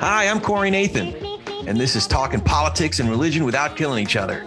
[0.00, 1.16] Hi, I'm Corey Nathan,
[1.66, 4.46] and this is Talking Politics and Religion Without Killing Each Other.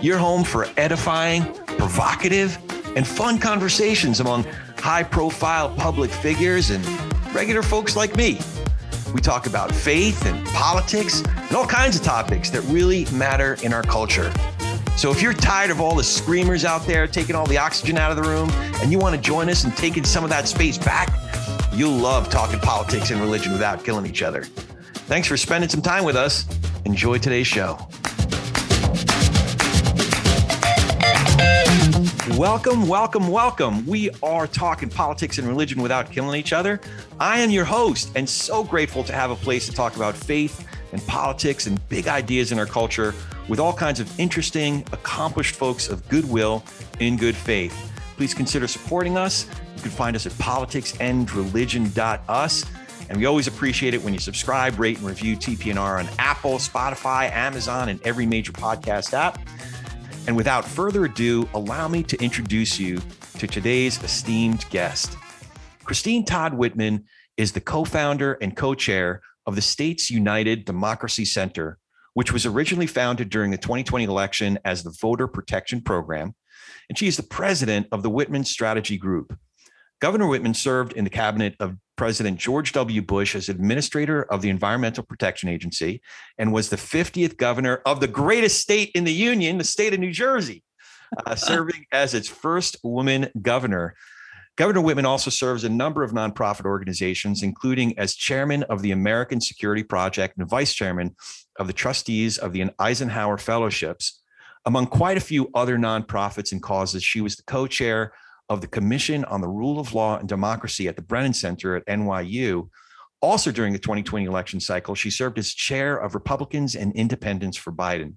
[0.00, 2.56] Your home for edifying, provocative,
[2.94, 4.44] and fun conversations among
[4.76, 6.86] high profile public figures and
[7.34, 8.38] regular folks like me.
[9.12, 13.72] We talk about faith and politics and all kinds of topics that really matter in
[13.72, 14.32] our culture.
[14.98, 18.10] So if you're tired of all the screamers out there taking all the oxygen out
[18.10, 18.50] of the room
[18.82, 21.08] and you want to join us and taking some of that space back,
[21.72, 24.42] you'll love talking politics and religion without killing each other.
[25.06, 26.46] Thanks for spending some time with us.
[26.84, 27.78] Enjoy today's show.
[32.36, 33.86] Welcome, welcome, welcome.
[33.86, 36.80] We are talking politics and religion without killing each other.
[37.20, 40.66] I am your host and so grateful to have a place to talk about faith
[40.92, 43.14] and politics and big ideas in our culture
[43.48, 46.64] with all kinds of interesting, accomplished folks of goodwill
[47.00, 47.92] in good faith.
[48.16, 49.46] Please consider supporting us.
[49.76, 52.64] You can find us at politicsandreligion.us.
[53.08, 57.30] And we always appreciate it when you subscribe, rate, and review TPNR on Apple, Spotify,
[57.30, 59.38] Amazon, and every major podcast app.
[60.26, 63.00] And without further ado, allow me to introduce you
[63.38, 65.16] to today's esteemed guest.
[65.84, 67.06] Christine Todd Whitman
[67.38, 71.78] is the co founder and co chair of the States United Democracy Center,
[72.12, 76.34] which was originally founded during the 2020 election as the Voter Protection Program.
[76.90, 79.36] And she is the president of the Whitman Strategy Group.
[80.00, 83.00] Governor Whitman served in the cabinet of President George W.
[83.00, 86.02] Bush as administrator of the Environmental Protection Agency
[86.36, 89.98] and was the 50th governor of the greatest state in the Union, the state of
[89.98, 90.62] New Jersey,
[91.24, 93.94] uh, serving as its first woman governor.
[94.58, 99.40] Governor Whitman also serves a number of nonprofit organizations, including as chairman of the American
[99.40, 101.14] Security Project and vice chairman
[101.60, 104.20] of the trustees of the Eisenhower Fellowships.
[104.66, 108.12] Among quite a few other nonprofits and causes, she was the co chair
[108.48, 111.86] of the Commission on the Rule of Law and Democracy at the Brennan Center at
[111.86, 112.68] NYU.
[113.22, 117.72] Also, during the 2020 election cycle, she served as chair of Republicans and Independents for
[117.72, 118.14] Biden.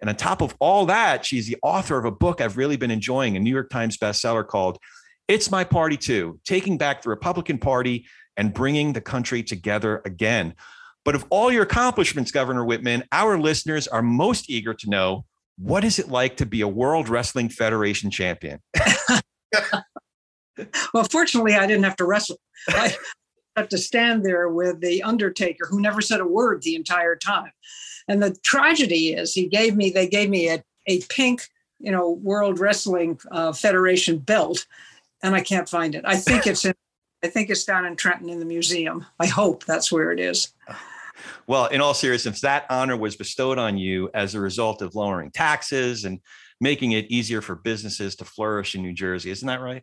[0.00, 2.90] And on top of all that, she's the author of a book I've really been
[2.90, 4.78] enjoying, a New York Times bestseller called
[5.26, 8.04] It's My Party Too Taking Back the Republican Party
[8.36, 10.54] and Bringing the Country Together Again.
[11.04, 15.24] But of all your accomplishments, Governor Whitman, our listeners are most eager to know
[15.56, 18.60] what is it like to be a World Wrestling Federation champion?
[20.92, 22.38] well, fortunately, I didn't have to wrestle.
[22.68, 22.94] I
[23.56, 27.52] had to stand there with the Undertaker, who never said a word the entire time.
[28.08, 31.48] And the tragedy is, he gave me they gave me a, a pink,
[31.78, 34.66] you know, World Wrestling uh, Federation belt,
[35.24, 36.04] and I can't find it.
[36.06, 36.74] I think it's in.
[37.24, 39.06] I think it's down in Trenton in the museum.
[39.18, 40.52] I hope that's where it is.
[41.46, 45.30] Well, in all seriousness, that honor was bestowed on you as a result of lowering
[45.30, 46.20] taxes and
[46.60, 49.30] making it easier for businesses to flourish in New Jersey.
[49.30, 49.82] Isn't that right?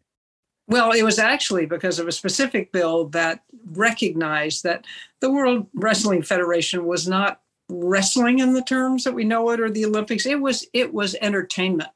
[0.67, 3.41] Well, it was actually because of a specific bill that
[3.71, 4.85] recognized that
[5.19, 9.71] the World Wrestling Federation was not wrestling in the terms that we know it or
[9.71, 10.27] the Olympics.
[10.27, 11.89] It was it was entertainment.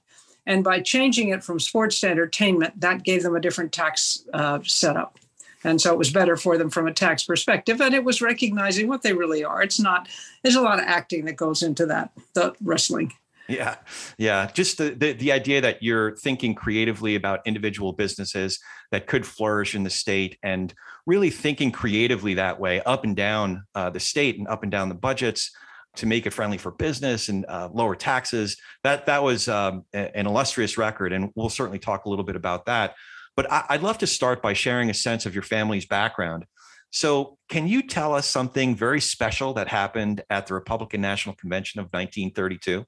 [0.45, 4.59] And by changing it from sports to entertainment, that gave them a different tax uh,
[4.63, 5.17] setup.
[5.63, 7.81] And so it was better for them from a tax perspective.
[7.81, 9.63] And it was recognizing what they really are.
[9.63, 10.07] It's not,
[10.43, 13.13] there's a lot of acting that goes into that, the wrestling.
[13.47, 13.75] Yeah,
[14.17, 14.49] yeah.
[14.53, 18.59] Just the, the, the idea that you're thinking creatively about individual businesses
[18.91, 20.73] that could flourish in the state, and
[21.05, 24.89] really thinking creatively that way, up and down uh, the state and up and down
[24.89, 25.51] the budgets
[25.97, 28.57] to make it friendly for business and uh, lower taxes.
[28.83, 32.65] That that was um, an illustrious record, and we'll certainly talk a little bit about
[32.65, 32.95] that.
[33.35, 36.45] But I, I'd love to start by sharing a sense of your family's background.
[36.91, 41.79] So, can you tell us something very special that happened at the Republican National Convention
[41.79, 42.85] of 1932?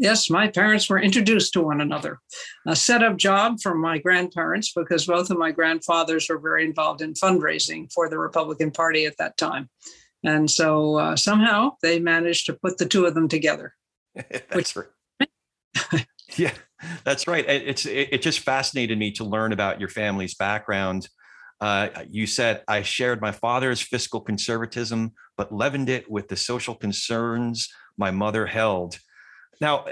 [0.00, 2.20] Yes, my parents were introduced to one another.
[2.68, 7.02] A set up job from my grandparents because both of my grandfathers were very involved
[7.02, 9.68] in fundraising for the Republican Party at that time.
[10.24, 13.74] And so uh, somehow they managed to put the two of them together.
[14.14, 16.06] that's right.
[16.36, 16.52] yeah,
[17.04, 17.44] that's right.
[17.48, 21.08] It's it, it, just fascinated me to learn about your family's background.
[21.60, 26.74] Uh, you said I shared my father's fiscal conservatism, but leavened it with the social
[26.74, 28.98] concerns my mother held.
[29.60, 29.86] Now,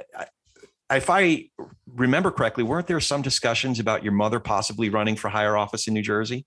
[0.90, 1.48] if I
[1.92, 5.94] remember correctly, weren't there some discussions about your mother possibly running for higher office in
[5.94, 6.46] New Jersey?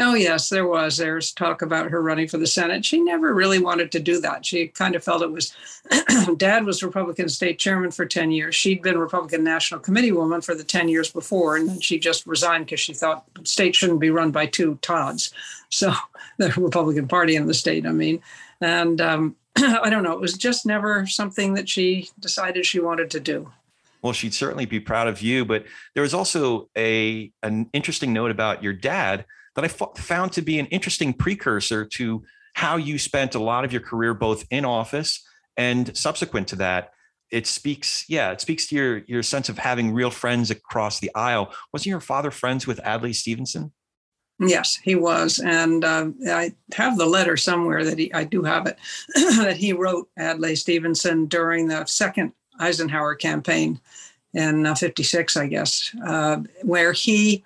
[0.00, 0.96] Oh, yes, there was.
[0.96, 2.84] There's talk about her running for the Senate.
[2.84, 4.46] She never really wanted to do that.
[4.46, 5.52] She kind of felt it was,
[6.36, 8.54] dad was Republican state chairman for 10 years.
[8.54, 12.26] She'd been Republican National Committee woman for the 10 years before, and then she just
[12.26, 15.32] resigned because she thought state shouldn't be run by two Todds.
[15.68, 15.92] So
[16.38, 18.22] the Republican Party in the state, I mean.
[18.60, 23.10] And um, I don't know, it was just never something that she decided she wanted
[23.10, 23.50] to do.
[24.02, 25.44] Well, she'd certainly be proud of you.
[25.44, 25.64] But
[25.94, 29.24] there was also a an interesting note about your dad
[29.58, 32.22] that I f- found to be an interesting precursor to
[32.54, 35.26] how you spent a lot of your career, both in office
[35.56, 36.92] and subsequent to that.
[37.32, 41.10] It speaks, yeah, it speaks to your your sense of having real friends across the
[41.12, 41.52] aisle.
[41.72, 43.72] Wasn't your father friends with Adlai Stevenson?
[44.38, 48.66] Yes, he was, and uh, I have the letter somewhere that he, I do have
[48.66, 48.78] it,
[49.38, 53.80] that he wrote Adlai Stevenson during the second Eisenhower campaign
[54.34, 57.44] in uh, 56, I guess, uh, where he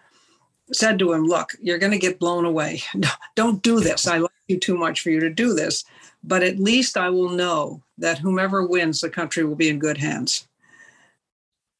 [0.73, 2.83] said to him, Look, you're going to get blown away.
[3.37, 4.07] Don't do this.
[4.07, 5.85] I like you too much for you to do this.
[6.25, 9.99] But at least I will know that whomever wins, the country will be in good
[9.99, 10.47] hands.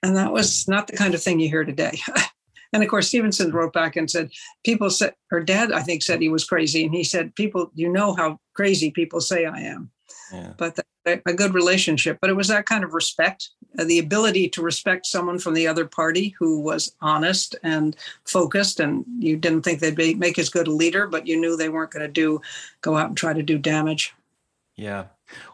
[0.03, 2.01] And that was not the kind of thing you hear today.
[2.73, 4.31] and of course, Stevenson wrote back and said,
[4.65, 6.85] People said, her dad, I think, said he was crazy.
[6.85, 9.91] And he said, People, you know how crazy people say I am.
[10.33, 10.53] Yeah.
[10.57, 12.19] But a good relationship.
[12.21, 15.67] But it was that kind of respect, uh, the ability to respect someone from the
[15.67, 20.49] other party who was honest and focused, and you didn't think they'd be, make as
[20.49, 22.41] good a leader, but you knew they weren't going to do
[22.81, 24.15] go out and try to do damage.
[24.77, 25.07] Yeah,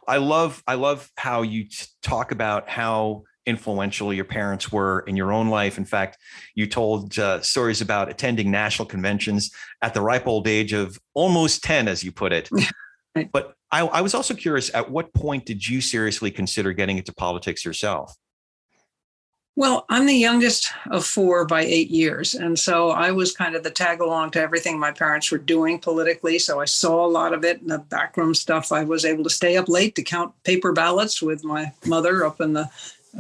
[0.07, 1.67] I love I love how you
[2.03, 5.79] talk about how influential your parents were in your own life.
[5.79, 6.19] In fact,
[6.55, 11.65] you told uh, stories about attending national conventions at the ripe old age of almost
[11.65, 12.51] 10, as you put it.
[13.33, 17.13] But I, I was also curious at what point did you seriously consider getting into
[17.13, 18.15] politics yourself?
[19.59, 22.35] Well, I'm the youngest of four by eight years.
[22.35, 25.81] And so I was kind of the tag along to everything my parents were doing
[25.81, 26.39] politically.
[26.39, 28.71] So I saw a lot of it in the backroom stuff.
[28.71, 32.41] I was able to stay up late to count paper ballots with my mother up
[32.41, 32.71] in the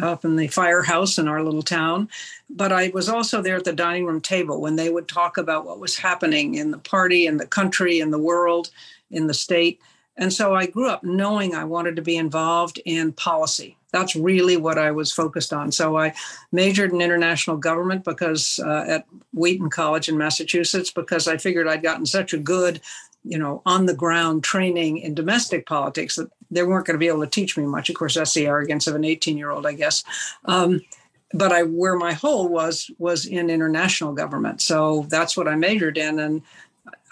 [0.00, 2.08] up in the firehouse in our little town.
[2.48, 5.66] But I was also there at the dining room table when they would talk about
[5.66, 8.70] what was happening in the party, in the country, in the world,
[9.10, 9.80] in the state.
[10.16, 13.76] And so I grew up knowing I wanted to be involved in policy.
[13.92, 15.72] That's really what I was focused on.
[15.72, 16.12] So I
[16.52, 21.82] majored in international government because uh, at Wheaton College in Massachusetts, because I figured I'd
[21.82, 22.80] gotten such a good,
[23.24, 27.08] you know, on the ground training in domestic politics that they weren't going to be
[27.08, 27.88] able to teach me much.
[27.88, 30.04] Of course, that's the arrogance of an 18 year old, I guess.
[30.44, 30.80] Um,
[31.34, 34.62] but I where my hole was was in international government.
[34.62, 36.18] So that's what I majored in.
[36.18, 36.42] And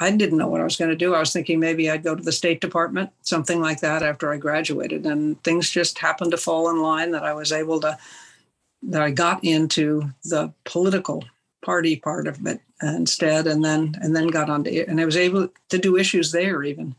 [0.01, 1.15] I didn't know what I was going to do.
[1.15, 4.37] I was thinking maybe I'd go to the State Department, something like that, after I
[4.37, 5.07] graduated.
[5.07, 7.99] And things just happened to fall in line that I was able to,
[8.83, 11.25] that I got into the political
[11.63, 15.49] party part of it instead, and then and then got onto and I was able
[15.69, 16.95] to do issues there even.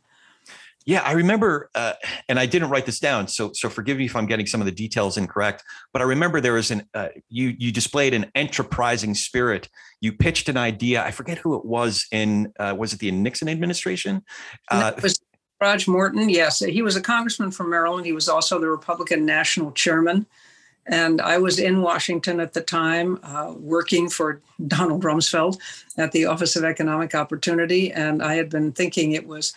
[0.87, 1.93] Yeah, I remember, uh,
[2.29, 4.65] and I didn't write this down, so so forgive me if I'm getting some of
[4.65, 5.63] the details incorrect.
[5.93, 9.69] But I remember there was an uh, you you displayed an enterprising spirit.
[10.01, 11.03] You pitched an idea.
[11.03, 14.23] I forget who it was in uh, was it the Nixon administration?
[14.71, 15.19] Uh, it was
[15.61, 16.29] Rog Morton.
[16.29, 18.05] Yes, he was a congressman from Maryland.
[18.05, 20.25] He was also the Republican national chairman.
[20.89, 25.59] And I was in Washington at the time, uh, working for Donald Rumsfeld
[25.97, 27.91] at the Office of Economic Opportunity.
[27.91, 29.53] And I had been thinking it was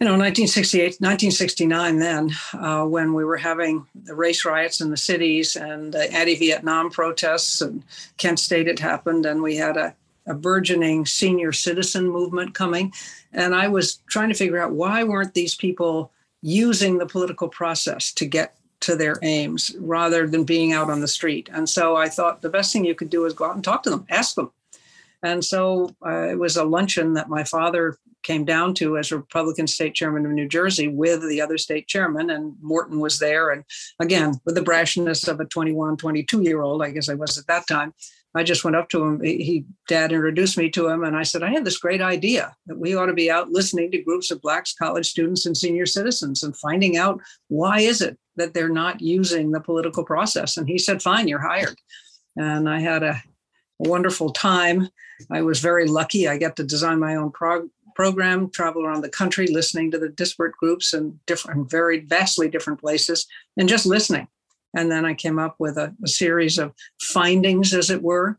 [0.00, 4.96] you know 1968 1969 then uh, when we were having the race riots in the
[4.96, 7.82] cities and the anti-vietnam protests and
[8.18, 9.94] kent state had happened and we had a,
[10.26, 12.92] a burgeoning senior citizen movement coming.
[13.32, 18.12] And i was trying to figure out why weren't these people using the political process
[18.12, 21.48] to get to their aims rather than being out on the street.
[21.52, 23.82] And so i thought the best thing you could do is go out and talk
[23.84, 24.50] to them ask them.
[25.22, 27.96] And so uh, it was a luncheon that my father
[28.26, 32.30] came down to as Republican state chairman of New Jersey with the other state chairman,
[32.30, 33.50] and Morton was there.
[33.50, 33.64] And
[34.00, 37.46] again, with the brashness of a 21, 22 year old, I guess I was at
[37.46, 37.94] that time,
[38.34, 39.22] I just went up to him.
[39.22, 42.78] He, dad introduced me to him, and I said, I had this great idea that
[42.78, 46.42] we ought to be out listening to groups of Blacks, college students, and senior citizens
[46.42, 50.58] and finding out why is it that they're not using the political process.
[50.58, 51.76] And he said, Fine, you're hired.
[52.36, 53.22] And I had a
[53.78, 54.88] wonderful time.
[55.30, 56.28] I was very lucky.
[56.28, 60.10] I got to design my own prog- program, travel around the country, listening to the
[60.10, 63.26] disparate groups in different, very vastly different places,
[63.56, 64.28] and just listening.
[64.76, 68.38] And then I came up with a, a series of findings, as it were.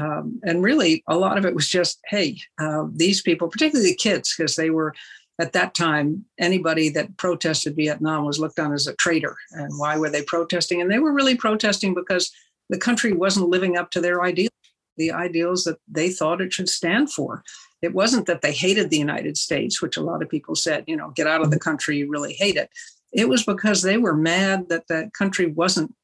[0.00, 3.96] Um, and really, a lot of it was just, hey, uh, these people, particularly the
[3.96, 4.94] kids, because they were
[5.38, 9.36] at that time, anybody that protested Vietnam was looked on as a traitor.
[9.52, 10.80] And why were they protesting?
[10.80, 12.30] And they were really protesting because
[12.70, 14.50] the country wasn't living up to their ideals,
[14.96, 17.42] the ideals that they thought it should stand for.
[17.86, 20.96] It wasn't that they hated the United States, which a lot of people said, you
[20.96, 22.68] know, get out of the country, you really hate it.
[23.12, 25.94] It was because they were mad that the country wasn't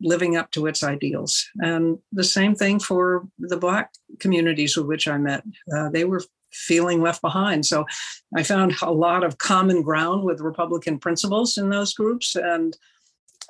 [0.00, 1.48] living up to its ideals.
[1.60, 5.42] And the same thing for the Black communities with which I met.
[5.74, 6.22] Uh, they were
[6.52, 7.64] feeling left behind.
[7.64, 7.86] So
[8.36, 12.36] I found a lot of common ground with Republican principles in those groups.
[12.36, 12.76] And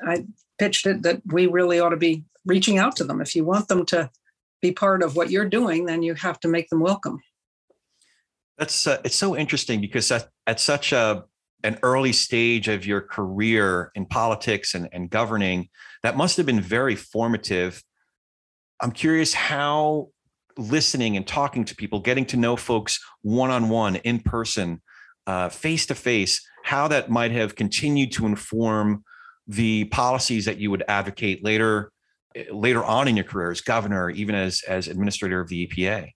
[0.07, 0.27] I
[0.59, 3.21] pitched it that we really ought to be reaching out to them.
[3.21, 4.11] If you want them to
[4.61, 7.21] be part of what you're doing, then you have to make them welcome.
[8.59, 11.25] That's uh, it's so interesting because at, at such a
[11.65, 15.69] an early stage of your career in politics and, and governing,
[16.03, 17.83] that must have been very formative.
[18.81, 20.09] I'm curious how
[20.59, 24.83] listening and talking to people, getting to know folks one on one, in person,
[25.51, 29.05] face to face, how that might have continued to inform
[29.47, 31.91] the policies that you would advocate later
[32.51, 36.11] later on in your career as governor, even as as administrator of the EPA.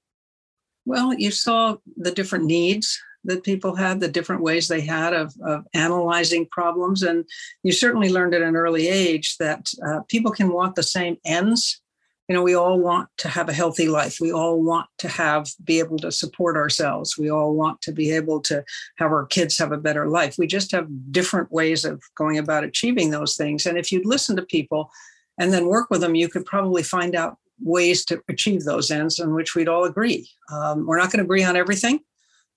[0.87, 5.35] Well, you saw the different needs that people had, the different ways they had of,
[5.45, 7.03] of analyzing problems.
[7.03, 7.25] And
[7.65, 11.81] you certainly learned at an early age that uh, people can want the same ends.
[12.29, 14.19] You know, we all want to have a healthy life.
[14.21, 17.19] We all want to have, be able to support ourselves.
[17.19, 18.65] We all want to be able to
[18.99, 20.37] have our kids have a better life.
[20.39, 23.67] We just have different ways of going about achieving those things.
[23.67, 24.91] And if you'd listen to people
[25.39, 29.19] and then work with them, you could probably find out ways to achieve those ends
[29.19, 30.29] in which we'd all agree.
[30.53, 32.01] Um, we're not going to agree on everything,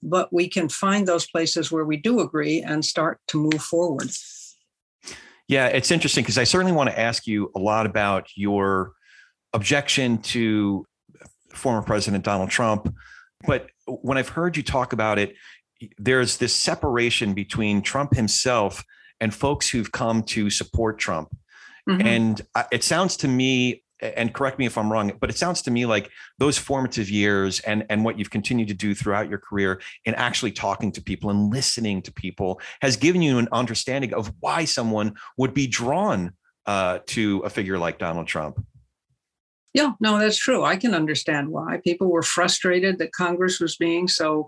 [0.04, 4.10] but we can find those places where we do agree and start to move forward.
[5.48, 8.94] Yeah, it's interesting because I certainly want to ask you a lot about your
[9.54, 10.86] objection to
[11.54, 12.94] former President Donald Trump.
[13.48, 15.34] But when I've heard you talk about it,
[15.98, 18.84] there's this separation between Trump himself
[19.20, 21.36] and folks who've come to support Trump.
[21.90, 22.08] Mm-hmm.
[22.08, 22.42] And
[22.72, 25.86] it sounds to me and correct me if I'm wrong, but it sounds to me
[25.86, 30.16] like those formative years and and what you've continued to do throughout your career in
[30.16, 34.66] actually talking to people and listening to people has given you an understanding of why
[34.66, 36.34] someone would be drawn
[36.66, 38.64] uh, to a figure like Donald Trump.
[39.74, 40.64] Yeah, no, that's true.
[40.64, 44.48] I can understand why people were frustrated that Congress was being so,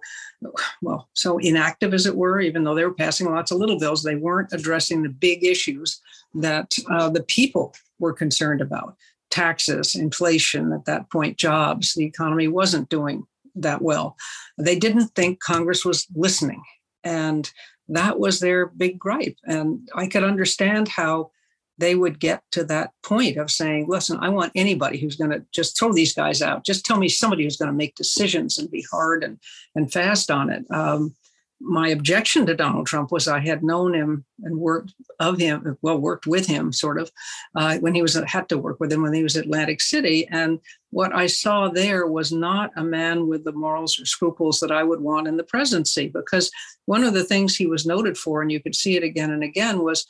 [0.81, 2.39] well, so inactive, as it were.
[2.41, 6.01] Even though they were passing lots of little bills, they weren't addressing the big issues
[6.34, 8.96] that uh, the people were concerned about
[9.31, 11.93] taxes, inflation, at that point, jobs.
[11.93, 13.23] The economy wasn't doing
[13.55, 14.15] that well.
[14.57, 16.61] They didn't think Congress was listening.
[17.03, 17.50] And
[17.89, 19.38] that was their big gripe.
[19.45, 21.31] And I could understand how
[21.77, 25.43] they would get to that point of saying, listen, I want anybody who's going to
[25.51, 26.63] just throw these guys out.
[26.63, 29.39] Just tell me somebody who's going to make decisions and be hard and,
[29.75, 30.63] and fast on it.
[30.69, 31.15] Um,
[31.63, 35.98] my objection to Donald Trump was I had known him and worked of him, well,
[35.98, 37.12] worked with him sort of
[37.56, 40.27] uh, when he was had to work with him when he was at Atlantic City.
[40.30, 44.72] And what I saw there was not a man with the morals or scruples that
[44.72, 46.51] I would want in the presidency, because
[46.86, 49.44] one of the things he was noted for, and you could see it again and
[49.44, 50.06] again, was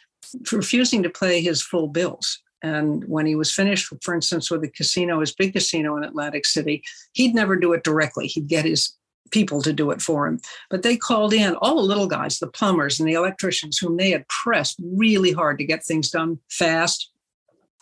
[0.51, 2.39] refusing to play his full bills.
[2.63, 6.45] And when he was finished, for instance, with the casino, his big casino in Atlantic
[6.45, 8.27] City, he'd never do it directly.
[8.27, 8.93] He'd get his
[9.31, 10.39] people to do it for him.
[10.69, 14.11] But they called in all the little guys, the plumbers and the electricians, whom they
[14.11, 17.11] had pressed really hard to get things done fast,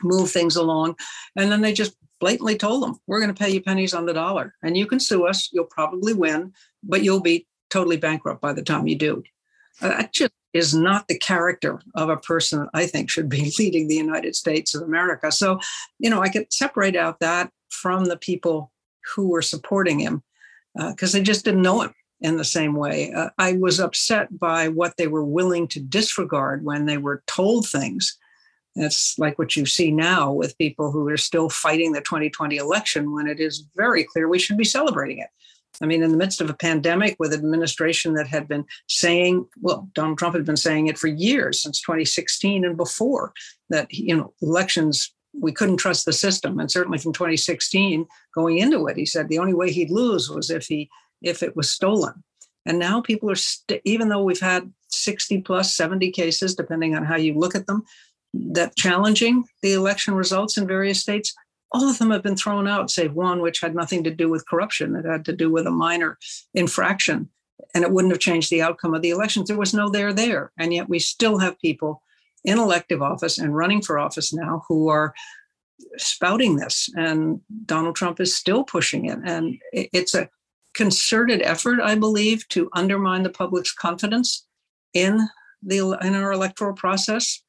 [0.03, 0.95] move things along.
[1.35, 4.13] And then they just blatantly told them, we're going to pay you pennies on the
[4.13, 4.53] dollar.
[4.63, 5.49] And you can sue us.
[5.51, 6.53] You'll probably win,
[6.83, 9.23] but you'll be totally bankrupt by the time you do.
[9.81, 13.87] Uh, that just is not the character of a person I think should be leading
[13.87, 15.31] the United States of America.
[15.31, 15.59] So,
[15.99, 18.71] you know, I could separate out that from the people
[19.15, 20.23] who were supporting him
[20.87, 23.11] because uh, they just didn't know him in the same way.
[23.11, 27.67] Uh, I was upset by what they were willing to disregard when they were told
[27.67, 28.17] things.
[28.75, 33.13] It's like what you see now with people who are still fighting the 2020 election
[33.13, 35.29] when it is very clear we should be celebrating it.
[35.81, 39.89] I mean, in the midst of a pandemic with administration that had been saying, well,
[39.93, 43.33] Donald Trump had been saying it for years, since 2016 and before,
[43.69, 46.59] that you know elections we couldn't trust the system.
[46.59, 50.49] And certainly from 2016 going into it, he said the only way he'd lose was
[50.49, 50.89] if he
[51.21, 52.23] if it was stolen.
[52.65, 57.03] And now people are st- even though we've had 60 plus 70 cases, depending on
[57.03, 57.83] how you look at them,
[58.33, 61.33] that challenging the election results in various states,
[61.71, 64.47] all of them have been thrown out, save one, which had nothing to do with
[64.47, 64.95] corruption.
[64.95, 66.17] It had to do with a minor
[66.53, 67.29] infraction.
[67.75, 69.47] And it wouldn't have changed the outcome of the elections.
[69.47, 70.51] There was no there there.
[70.57, 72.01] And yet we still have people
[72.43, 75.13] in elective office and running for office now who are
[75.97, 76.89] spouting this.
[76.95, 79.19] And Donald Trump is still pushing it.
[79.23, 80.29] And it's a
[80.73, 84.45] concerted effort, I believe, to undermine the public's confidence
[84.93, 85.27] in
[85.61, 87.41] the in our electoral process.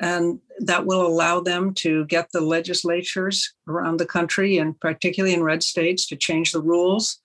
[0.00, 5.42] And that will allow them to get the legislatures around the country, and particularly in
[5.42, 7.20] red states, to change the rules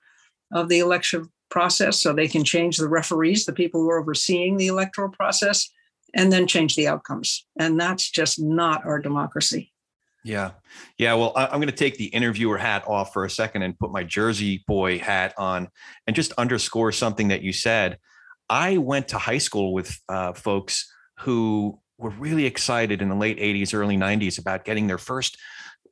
[0.53, 4.57] of the election process so they can change the referees, the people who are overseeing
[4.57, 5.69] the electoral process,
[6.17, 7.45] and then change the outcomes.
[7.57, 9.71] And that's just not our democracy.
[10.25, 10.51] Yeah.
[10.97, 11.13] Yeah.
[11.13, 14.03] Well, I'm going to take the interviewer hat off for a second and put my
[14.03, 15.69] Jersey boy hat on
[16.05, 17.99] and just underscore something that you said.
[18.49, 23.37] I went to high school with uh, folks who were really excited in the late
[23.37, 25.37] 80s, early 90s about getting their first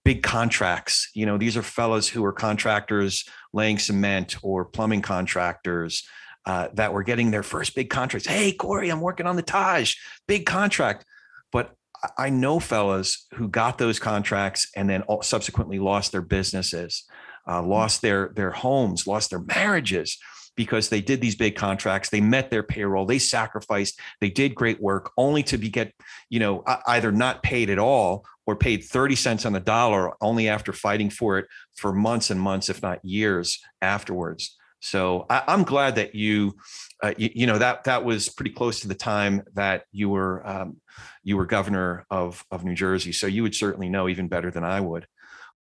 [0.04, 1.10] big contracts.
[1.14, 6.04] You know, these are fellows who are contractors laying cement or plumbing contractors
[6.46, 8.28] uh, that were getting their first big contracts.
[8.28, 9.96] Hey, Corey, I'm working on the Taj,
[10.28, 11.06] big contract.
[11.52, 11.74] But
[12.18, 17.06] I know fellows who got those contracts and then subsequently lost their businesses,
[17.48, 20.18] uh, lost their their homes, lost their marriages
[20.56, 22.10] because they did these big contracts.
[22.10, 23.06] They met their payroll.
[23.06, 24.00] They sacrificed.
[24.22, 25.94] They did great work, only to be get
[26.30, 30.48] you know either not paid at all or paid 30 cents on the dollar only
[30.48, 34.56] after fighting for it for months and months, if not years afterwards.
[34.80, 36.56] So I, am glad that you,
[37.02, 40.46] uh, you, you, know, that that was pretty close to the time that you were
[40.48, 40.78] um,
[41.24, 43.12] you were governor of of New Jersey.
[43.12, 45.08] So you would certainly know even better than I would.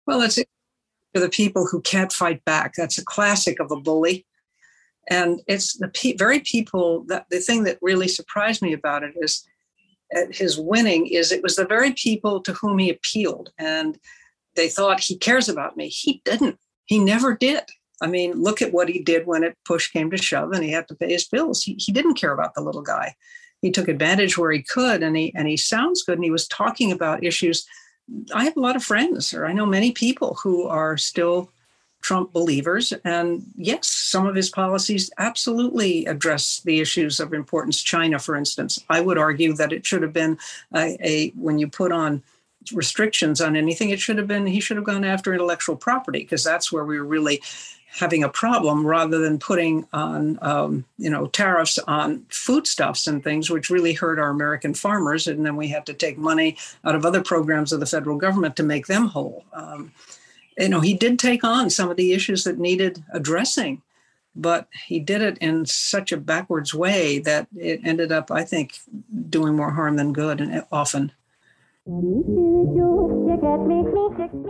[0.06, 0.38] Well, it's
[1.14, 2.74] for the people who can't fight back.
[2.76, 4.26] That's a classic of a bully,
[5.08, 9.14] and it's the pe- very people that the thing that really surprised me about it
[9.16, 9.46] is
[10.12, 13.98] at his winning is it was the very people to whom he appealed and
[14.56, 15.88] they thought he cares about me.
[15.88, 16.58] He didn't.
[16.86, 17.64] He never did.
[18.00, 20.70] I mean, look at what he did when it push came to shove and he
[20.70, 21.62] had to pay his bills.
[21.62, 23.14] He, he didn't care about the little guy.
[23.62, 26.46] He took advantage where he could and he and he sounds good and he was
[26.46, 27.66] talking about issues.
[28.34, 31.50] I have a lot of friends, or I know many people who are still
[32.02, 32.92] Trump believers.
[33.04, 37.82] And yes, some of his policies absolutely address the issues of importance.
[37.82, 40.38] China, for instance, I would argue that it should have been
[40.72, 42.22] a, a when you put on
[42.72, 46.44] restrictions on anything, it should have been he should have gone after intellectual property because
[46.44, 47.42] that's where we were really
[47.96, 53.50] having a problem rather than putting on um, you know tariffs on foodstuffs and things
[53.50, 55.26] which really hurt our american farmers.
[55.26, 58.56] And then we had to take money out of other programs of the federal government
[58.56, 59.44] to make them whole.
[59.52, 59.92] Um,
[60.58, 63.82] you know he did take on some of the issues that needed addressing
[64.34, 68.78] but he did it in such a backwards way that it ended up i think
[69.28, 71.12] doing more harm than good and often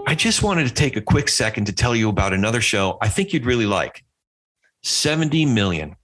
[0.06, 3.08] I just wanted to take a quick second to tell you about another show I
[3.08, 4.04] think you'd really like
[4.82, 5.96] 70 Million,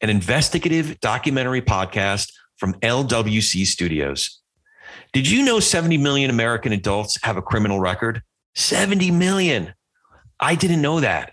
[0.00, 4.40] an investigative documentary podcast from LWC Studios.
[5.12, 8.22] Did you know 70 million American adults have a criminal record?
[8.54, 9.74] 70 million.
[10.38, 11.32] I didn't know that.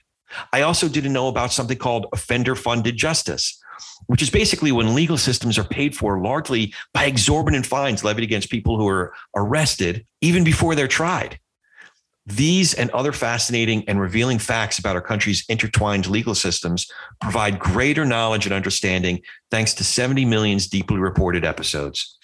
[0.53, 3.61] I also didn't know about something called offender funded justice
[4.07, 8.49] which is basically when legal systems are paid for largely by exorbitant fines levied against
[8.49, 11.39] people who are arrested even before they're tried.
[12.27, 16.87] These and other fascinating and revealing facts about our country's intertwined legal systems
[17.21, 22.17] provide greater knowledge and understanding thanks to 70 Million's deeply reported episodes.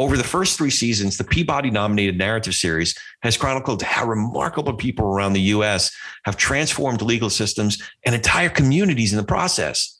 [0.00, 5.06] Over the first three seasons, the Peabody nominated narrative series has chronicled how remarkable people
[5.06, 9.99] around the US have transformed legal systems and entire communities in the process.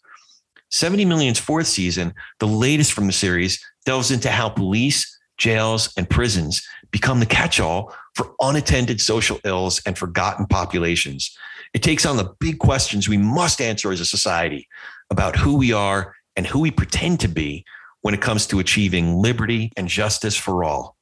[0.71, 6.09] 70 Million's fourth season, the latest from the series, delves into how police, jails, and
[6.09, 11.37] prisons become the catch all for unattended social ills and forgotten populations.
[11.73, 14.69] It takes on the big questions we must answer as a society
[15.11, 17.65] about who we are and who we pretend to be
[18.03, 20.97] when it comes to achieving liberty and justice for all.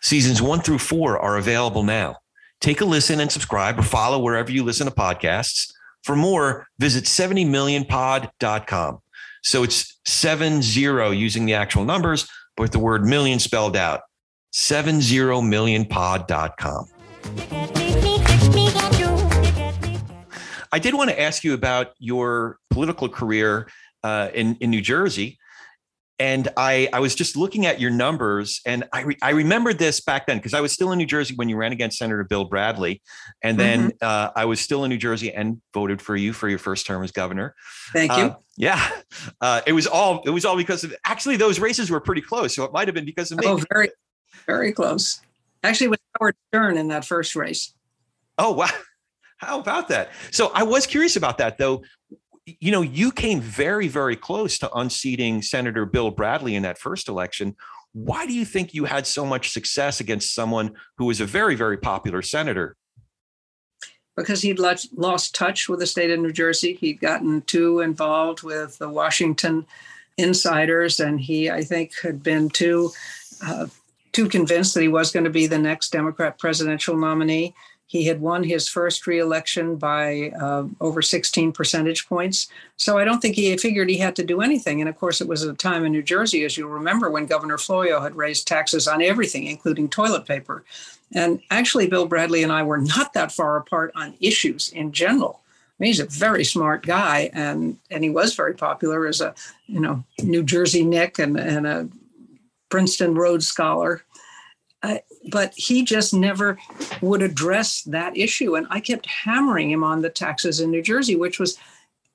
[0.00, 2.16] Seasons one through four are available now.
[2.60, 5.72] Take a listen and subscribe or follow wherever you listen to podcasts.
[6.02, 8.98] For more, visit 70millionpod.com.
[9.42, 14.00] So it's seven zero using the actual numbers, but the word million spelled out.
[14.52, 16.86] 70millionpod.com.
[20.74, 23.68] I did want to ask you about your political career
[24.02, 25.38] uh, in, in New Jersey
[26.18, 30.00] and I, I was just looking at your numbers and I, re, I remembered this
[30.00, 32.44] back then because I was still in New Jersey when you ran against Senator Bill
[32.44, 33.02] Bradley.
[33.42, 33.96] And then mm-hmm.
[34.02, 37.02] uh, I was still in New Jersey and voted for you for your first term
[37.02, 37.54] as governor.
[37.92, 38.24] Thank you.
[38.24, 38.90] Uh, yeah.
[39.40, 42.54] Uh, it was all, it was all because of, actually those races were pretty close.
[42.54, 43.46] So it might've been because of me.
[43.46, 43.90] Oh, very,
[44.46, 45.20] very close.
[45.64, 47.74] Actually with Howard Stern in that first race.
[48.38, 48.68] Oh, wow.
[49.38, 50.10] How about that?
[50.30, 51.82] So I was curious about that though
[52.46, 57.08] you know, you came very, very close to unseating Senator Bill Bradley in that first
[57.08, 57.56] election.
[57.92, 61.54] Why do you think you had so much success against someone who was a very,
[61.54, 62.76] very popular senator?
[64.16, 66.74] Because he'd lost touch with the state of New Jersey.
[66.74, 69.66] He'd gotten too involved with the Washington
[70.18, 72.90] insiders, and he, I think, had been too
[73.44, 73.66] uh,
[74.12, 77.54] too convinced that he was going to be the next Democrat presidential nominee.
[77.92, 82.48] He had won his first reelection by uh, over 16 percentage points.
[82.78, 84.80] So I don't think he figured he had to do anything.
[84.80, 87.58] And of course, it was a time in New Jersey, as you'll remember, when Governor
[87.58, 90.64] Florio had raised taxes on everything, including toilet paper.
[91.12, 95.42] And actually, Bill Bradley and I were not that far apart on issues in general.
[95.46, 99.34] I mean, he's a very smart guy, and and he was very popular as a
[99.66, 101.90] you know New Jersey Knick and and a
[102.70, 104.02] Princeton Rhodes Scholar.
[105.30, 106.58] But he just never
[107.00, 108.56] would address that issue.
[108.56, 111.58] And I kept hammering him on the taxes in New Jersey, which was,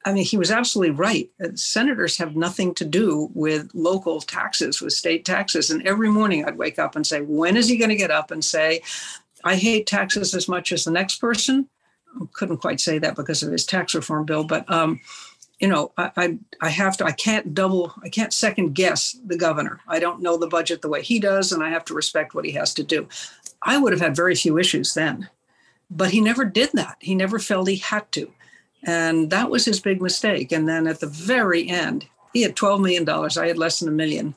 [0.05, 1.29] I mean, he was absolutely right.
[1.41, 5.69] Uh, senators have nothing to do with local taxes, with state taxes.
[5.69, 8.31] And every morning I'd wake up and say, when is he going to get up
[8.31, 8.81] and say,
[9.43, 11.69] I hate taxes as much as the next person?
[12.33, 14.99] Couldn't quite say that because of his tax reform bill, but um,
[15.59, 19.37] you know, I, I, I have to, I can't double, I can't second guess the
[19.37, 19.79] governor.
[19.87, 22.45] I don't know the budget the way he does, and I have to respect what
[22.45, 23.07] he has to do.
[23.63, 25.29] I would have had very few issues then,
[25.89, 26.97] but he never did that.
[26.99, 28.31] He never felt he had to.
[28.83, 30.51] And that was his big mistake.
[30.51, 33.09] And then at the very end, he had $12 million.
[33.09, 34.35] I had less than a million.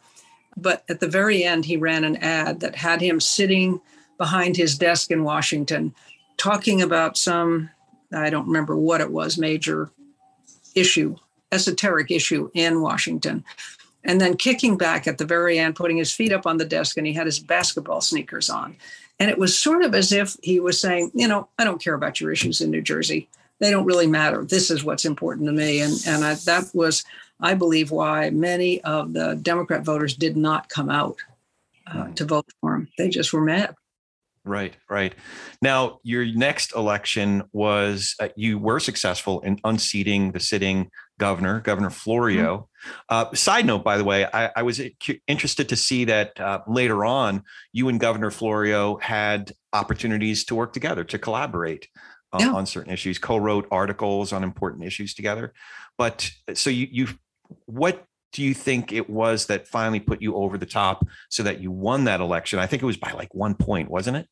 [0.56, 3.80] But at the very end, he ran an ad that had him sitting
[4.16, 5.94] behind his desk in Washington
[6.36, 7.70] talking about some,
[8.12, 9.90] I don't remember what it was, major
[10.74, 11.16] issue,
[11.52, 13.44] esoteric issue in Washington.
[14.02, 16.96] And then kicking back at the very end, putting his feet up on the desk,
[16.96, 18.76] and he had his basketball sneakers on.
[19.18, 21.94] And it was sort of as if he was saying, you know, I don't care
[21.94, 23.28] about your issues in New Jersey.
[23.58, 24.42] They don't really matter.
[24.42, 25.82] This is what's important to me.
[25.82, 27.04] And, and I, that was,
[27.40, 31.18] I believe, why many of the Democrat voters did not come out
[31.86, 32.88] uh, to vote for him.
[32.96, 33.74] They just were mad.
[34.44, 35.14] Right, right.
[35.60, 41.90] Now, your next election was uh, you were successful in unseating the sitting governor, Governor
[41.90, 42.56] Florio.
[42.56, 43.00] Mm-hmm.
[43.10, 44.80] Uh, side note, by the way, I, I was
[45.28, 50.72] interested to see that uh, later on, you and Governor Florio had opportunities to work
[50.72, 51.86] together, to collaborate
[52.32, 52.52] uh, yeah.
[52.52, 55.52] on certain issues, co-wrote articles on important issues together.
[55.98, 57.08] But so you, you,
[57.66, 61.60] what do you think it was that finally put you over the top so that
[61.60, 62.58] you won that election?
[62.58, 64.28] I think it was by like one point, wasn't it?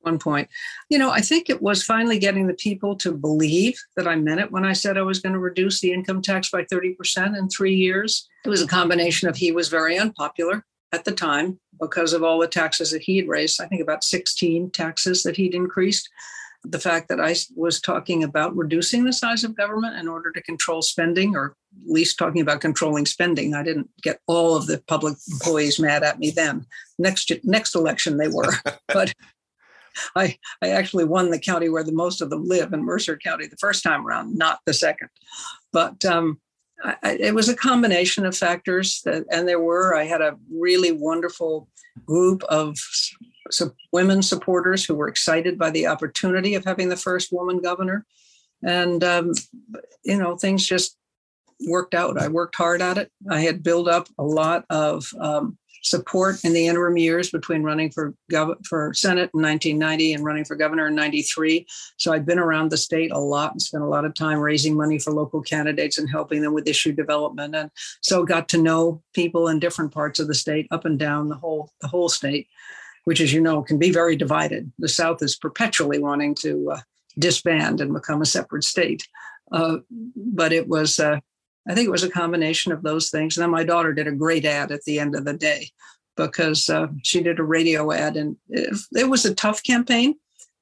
[0.00, 0.48] One point.
[0.88, 4.40] You know, I think it was finally getting the people to believe that I meant
[4.40, 7.48] it when I said I was going to reduce the income tax by 30% in
[7.48, 8.26] three years.
[8.44, 12.38] It was a combination of he was very unpopular at the time because of all
[12.38, 13.60] the taxes that he had raised.
[13.60, 16.08] I think about 16 taxes that he'd increased
[16.64, 20.42] the fact that I was talking about reducing the size of government in order to
[20.42, 21.54] control spending, or
[21.86, 23.54] least talking about controlling spending.
[23.54, 26.66] I didn't get all of the public employees mad at me then.
[26.98, 28.52] Next next election they were,
[28.88, 29.12] but
[30.16, 33.46] I I actually won the county where the most of them live in Mercer County
[33.46, 35.08] the first time around, not the second.
[35.72, 36.40] But um,
[36.82, 39.94] I, it was a combination of factors that, and there were.
[39.94, 41.68] I had a really wonderful
[42.06, 42.78] group of
[43.50, 48.04] so women supporters who were excited by the opportunity of having the first woman governor.
[48.62, 49.32] And, um,
[50.04, 50.97] you know, things just
[51.66, 52.20] worked out.
[52.20, 53.10] I worked hard at it.
[53.30, 57.90] I had built up a lot of um, support in the interim years between running
[57.90, 61.66] for gov- for Senate in 1990 and running for governor in 93.
[61.96, 64.76] So I'd been around the state a lot and spent a lot of time raising
[64.76, 67.54] money for local candidates and helping them with issue development.
[67.54, 67.70] And
[68.02, 71.36] so got to know people in different parts of the state, up and down the
[71.36, 72.48] whole the whole state
[73.08, 74.70] which, as you know, can be very divided.
[74.78, 76.80] The South is perpetually wanting to uh,
[77.18, 79.08] disband and become a separate state.
[79.50, 79.78] Uh,
[80.14, 81.18] but it was, uh,
[81.68, 83.36] I think it was a combination of those things.
[83.36, 85.70] And then my daughter did a great ad at the end of the day
[86.16, 90.16] because uh, she did a radio ad, and it, it, was a tough campaign.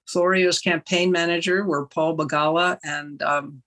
[0.07, 3.63] Florio's campaign manager were Paul Begala and um,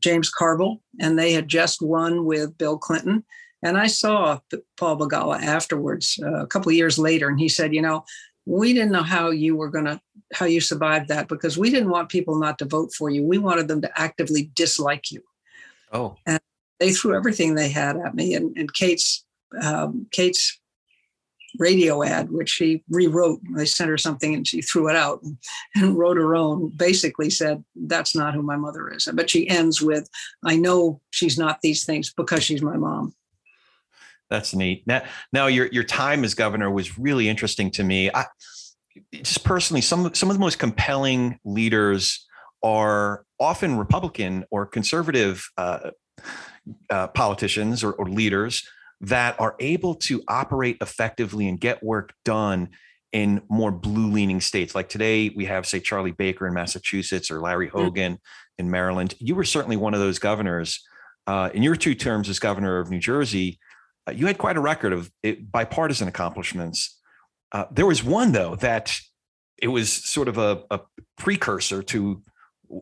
[0.00, 3.24] James Carville, and they had just won with Bill Clinton.
[3.62, 4.38] And I saw
[4.76, 8.04] Paul Begala afterwards, uh, a couple of years later, and he said, you know,
[8.46, 10.00] we didn't know how you were going to
[10.32, 13.22] how you survived that because we didn't want people not to vote for you.
[13.22, 15.22] We wanted them to actively dislike you.
[15.94, 16.40] Oh, and
[16.80, 18.34] they threw everything they had at me.
[18.34, 19.24] And, and Kate's
[19.62, 20.58] um, Kate's
[21.58, 23.40] radio ad, which she rewrote.
[23.54, 25.38] They sent her something and she threw it out and,
[25.76, 26.72] and, wrote her own.
[26.76, 30.08] Basically said, "That's not who my mother is." But she ends with,
[30.44, 33.14] "I know she's not these things because she's my mom."
[34.30, 34.84] That's neat.
[34.86, 35.02] Now,
[35.32, 38.10] now your your time as governor was really interesting to me.
[38.12, 38.26] I
[39.12, 42.26] just personally, some some of the most compelling leaders
[42.62, 45.90] are often Republican or conservative uh,
[46.90, 48.66] uh, politicians or, or leaders
[49.00, 52.70] that are able to operate effectively and get work done
[53.12, 54.74] in more blue leaning states.
[54.74, 57.72] Like today, we have, say, Charlie Baker in Massachusetts or Larry mm.
[57.72, 58.18] Hogan
[58.58, 59.14] in Maryland.
[59.18, 60.84] You were certainly one of those governors.
[61.26, 63.58] Uh, in your two terms as governor of New Jersey,
[64.08, 67.00] uh, you had quite a record of it, bipartisan accomplishments.
[67.52, 68.98] Uh, there was one though that
[69.58, 70.80] it was sort of a, a
[71.16, 72.20] precursor to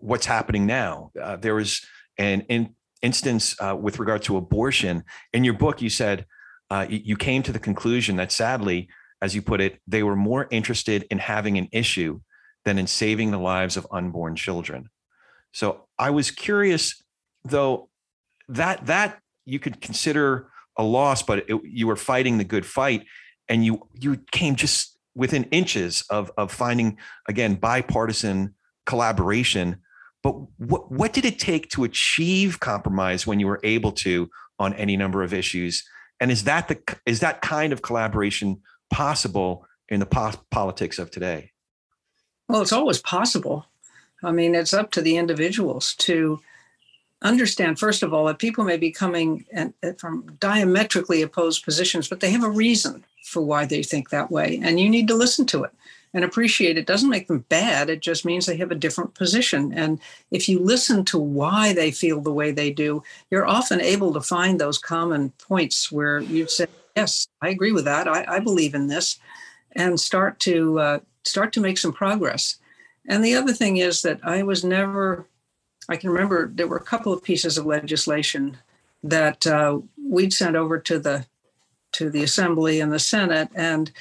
[0.01, 1.11] what's happening now.
[1.21, 1.85] Uh, there was
[2.19, 5.05] an in, instance uh, with regard to abortion.
[5.33, 6.27] In your book, you said
[6.71, 8.89] uh, you came to the conclusion that sadly,
[9.21, 12.21] as you put it, they were more interested in having an issue
[12.65, 14.89] than in saving the lives of unborn children.
[15.53, 17.03] So I was curious,
[17.45, 17.89] though,
[18.49, 23.05] that that you could consider a loss, but it, you were fighting the good fight,
[23.49, 28.55] and you you came just within inches of of finding again bipartisan
[28.87, 29.77] collaboration.
[30.23, 34.75] But what what did it take to achieve compromise when you were able to on
[34.75, 35.85] any number of issues?
[36.21, 41.11] And is that the is that kind of collaboration possible in the po- politics of
[41.11, 41.51] today?
[42.49, 43.67] Well, it's always possible.
[44.23, 46.41] I mean, it's up to the individuals to
[47.23, 52.21] understand, first of all, that people may be coming uh, from diametrically opposed positions, but
[52.21, 54.61] they have a reason for why they think that way.
[54.63, 55.73] And you need to listen to it
[56.15, 56.87] and appreciate it.
[56.87, 57.89] Doesn't make them bad.
[57.89, 59.73] It just means they have a different position.
[59.73, 59.99] And
[60.31, 64.21] if you listen to why they feel the way they do, you're often able to
[64.21, 68.09] find those common points where you say, yes, I agree with that.
[68.09, 69.19] I, I believe in this
[69.73, 72.59] and start to uh, start to make some progress.
[73.09, 75.27] And the other thing is that I was never,
[75.89, 78.59] I can remember there were a couple of pieces of legislation
[79.03, 81.27] that uh, we'd sent over to the
[81.93, 83.93] to the assembly and the senate and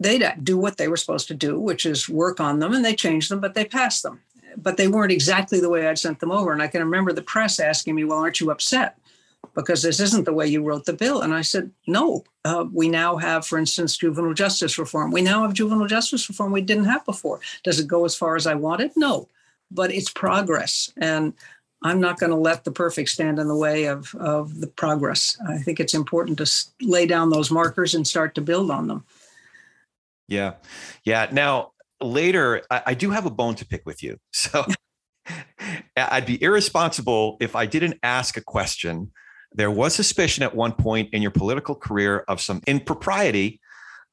[0.00, 2.94] they'd do what they were supposed to do which is work on them and they
[2.94, 4.20] changed them but they passed them
[4.56, 7.22] but they weren't exactly the way i'd sent them over and i can remember the
[7.22, 8.96] press asking me well aren't you upset
[9.54, 11.22] because this isn't the way you wrote the bill.
[11.22, 15.10] And I said, no, uh, we now have, for instance, juvenile justice reform.
[15.10, 17.40] We now have juvenile justice reform we didn't have before.
[17.64, 18.92] Does it go as far as I wanted?
[18.96, 19.28] No,
[19.70, 20.92] but it's progress.
[20.96, 21.32] And
[21.82, 25.38] I'm not going to let the perfect stand in the way of, of the progress.
[25.48, 26.50] I think it's important to
[26.82, 29.04] lay down those markers and start to build on them.
[30.30, 30.54] Yeah.
[31.04, 31.28] Yeah.
[31.30, 34.16] Now, later, I, I do have a bone to pick with you.
[34.32, 34.64] So
[35.96, 39.12] I'd be irresponsible if I didn't ask a question
[39.52, 43.60] there was suspicion at one point in your political career of some impropriety.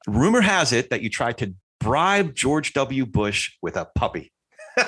[0.06, 3.06] Rumor has it that you tried to bribe George W.
[3.06, 4.32] Bush with a puppy.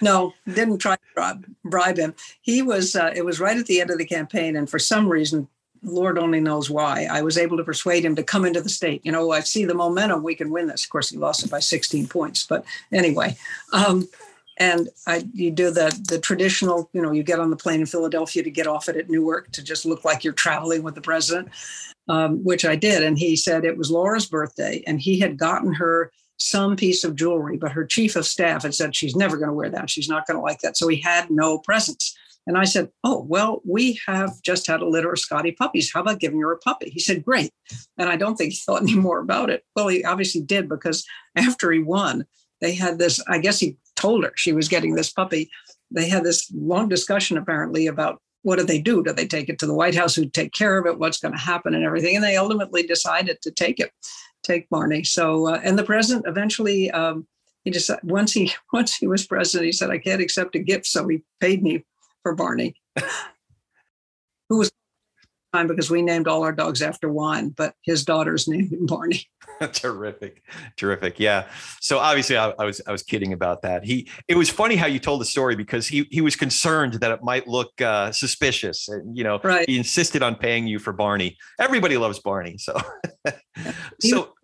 [0.00, 2.14] no, didn't try to bribe, bribe him.
[2.40, 4.56] He was, uh, it was right at the end of the campaign.
[4.56, 5.48] And for some reason,
[5.82, 9.04] Lord only knows why, I was able to persuade him to come into the state.
[9.04, 10.84] You know, I see the momentum, we can win this.
[10.84, 12.46] Of course, he lost it by 16 points.
[12.46, 13.36] But anyway,
[13.72, 14.08] um,
[14.58, 17.86] and I, you do the the traditional, you know, you get on the plane in
[17.86, 21.00] Philadelphia to get off it at Newark to just look like you're traveling with the
[21.00, 21.48] president,
[22.08, 23.04] um, which I did.
[23.04, 27.16] And he said it was Laura's birthday, and he had gotten her some piece of
[27.16, 29.90] jewelry, but her chief of staff had said she's never going to wear that.
[29.90, 30.76] She's not going to like that.
[30.76, 32.16] So he had no presents.
[32.48, 35.92] And I said, Oh, well, we have just had a litter of Scotty puppies.
[35.92, 36.90] How about giving her a puppy?
[36.90, 37.52] He said, Great.
[37.98, 39.64] And I don't think he thought any more about it.
[39.76, 41.04] Well, he obviously did because
[41.36, 42.26] after he won,
[42.60, 45.50] they had this, I guess he told her she was getting this puppy.
[45.90, 49.02] They had this long discussion apparently about what do they do?
[49.02, 50.98] Do they take it to the White House who take care of it?
[50.98, 52.16] What's going to happen and everything?
[52.16, 53.92] And they ultimately decided to take it,
[54.42, 55.04] take Barney.
[55.04, 57.26] So, uh, and the president eventually, um,
[57.64, 60.86] he just once he once he was president, he said, "I can't accept a gift,"
[60.86, 61.84] so he paid me
[62.22, 62.74] for Barney,
[64.48, 64.70] who was
[65.52, 69.24] time because we named all our dogs after wine, but his daughter's named him Barney.
[69.72, 70.42] terrific,
[70.76, 71.18] terrific.
[71.18, 71.46] Yeah.
[71.80, 73.84] So obviously, I, I, was I was kidding about that.
[73.84, 77.10] He it was funny how you told the story because he he was concerned that
[77.10, 79.68] it might look uh, suspicious, and you know, right.
[79.68, 81.36] he insisted on paying you for Barney.
[81.58, 82.76] Everybody loves Barney, so
[84.00, 84.34] so.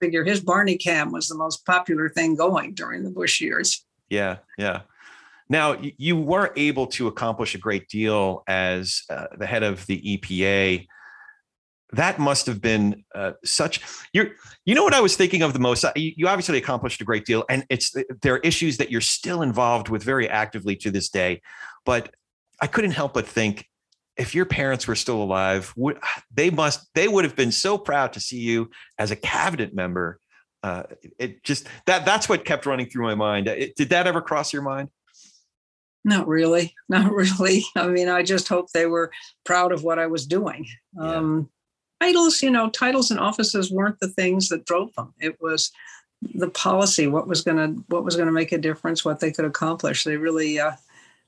[0.00, 3.84] Figure his Barney cam was the most popular thing going during the Bush years.
[4.08, 4.80] Yeah, yeah.
[5.48, 10.00] Now, you were able to accomplish a great deal as uh, the head of the
[10.00, 10.86] EPA.
[11.92, 13.80] That must have been uh, such.
[14.12, 14.30] You
[14.64, 15.84] you know what I was thinking of the most.
[15.94, 19.90] You obviously accomplished a great deal, and it's there are issues that you're still involved
[19.90, 21.42] with very actively to this day.
[21.84, 22.14] But
[22.60, 23.68] I couldn't help but think,
[24.16, 25.98] if your parents were still alive, would,
[26.34, 30.18] they must they would have been so proud to see you as a cabinet member.
[30.62, 30.84] Uh,
[31.18, 33.46] it just that that's what kept running through my mind.
[33.46, 34.88] It, did that ever cross your mind?
[36.04, 36.74] Not really.
[36.88, 37.64] Not really.
[37.76, 39.10] I mean, I just hope they were
[39.44, 40.66] proud of what I was doing.
[40.96, 41.16] Yeah.
[41.16, 41.50] Um,
[42.00, 45.14] titles, you know, titles and offices weren't the things that drove them.
[45.20, 45.72] It was
[46.34, 49.32] the policy, what was going to what was going to make a difference, what they
[49.32, 50.04] could accomplish.
[50.04, 50.72] They really uh,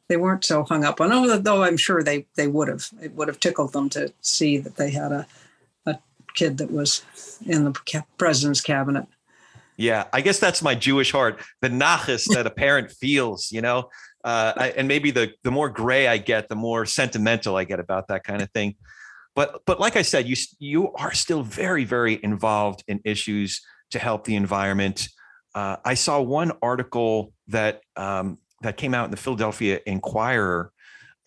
[0.08, 1.10] they weren't so hung up on.
[1.42, 2.88] Though I'm sure they they would have.
[3.00, 5.26] It would have tickled them to see that they had a
[5.86, 5.98] a
[6.34, 7.02] kid that was
[7.46, 9.06] in the president's cabinet.
[9.78, 13.90] Yeah, I guess that's my Jewish heart, the nachas that a parent feels, you know,
[14.26, 17.78] uh, I, and maybe the the more gray I get, the more sentimental I get
[17.78, 18.74] about that kind of thing.
[19.36, 24.00] But but like I said, you you are still very very involved in issues to
[24.00, 25.08] help the environment.
[25.54, 30.72] Uh, I saw one article that um, that came out in the Philadelphia Inquirer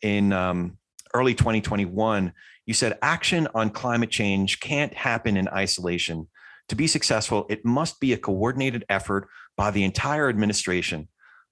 [0.01, 0.77] in um,
[1.13, 2.33] early 2021.
[2.65, 6.27] You said action on climate change can't happen in isolation.
[6.67, 11.07] To be successful, it must be a coordinated effort by the entire administration.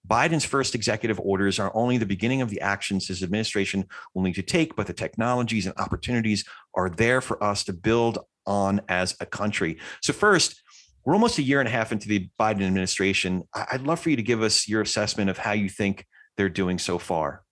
[0.08, 4.36] Biden's first executive orders are only the beginning of the actions his administration will need
[4.36, 9.16] to take, but the technologies and opportunities are there for us to build on as
[9.20, 9.78] a country.
[10.02, 10.62] So, first,
[11.04, 13.44] we're almost a year and a half into the Biden administration.
[13.54, 16.80] I'd love for you to give us your assessment of how you think they're doing
[16.80, 17.44] so far.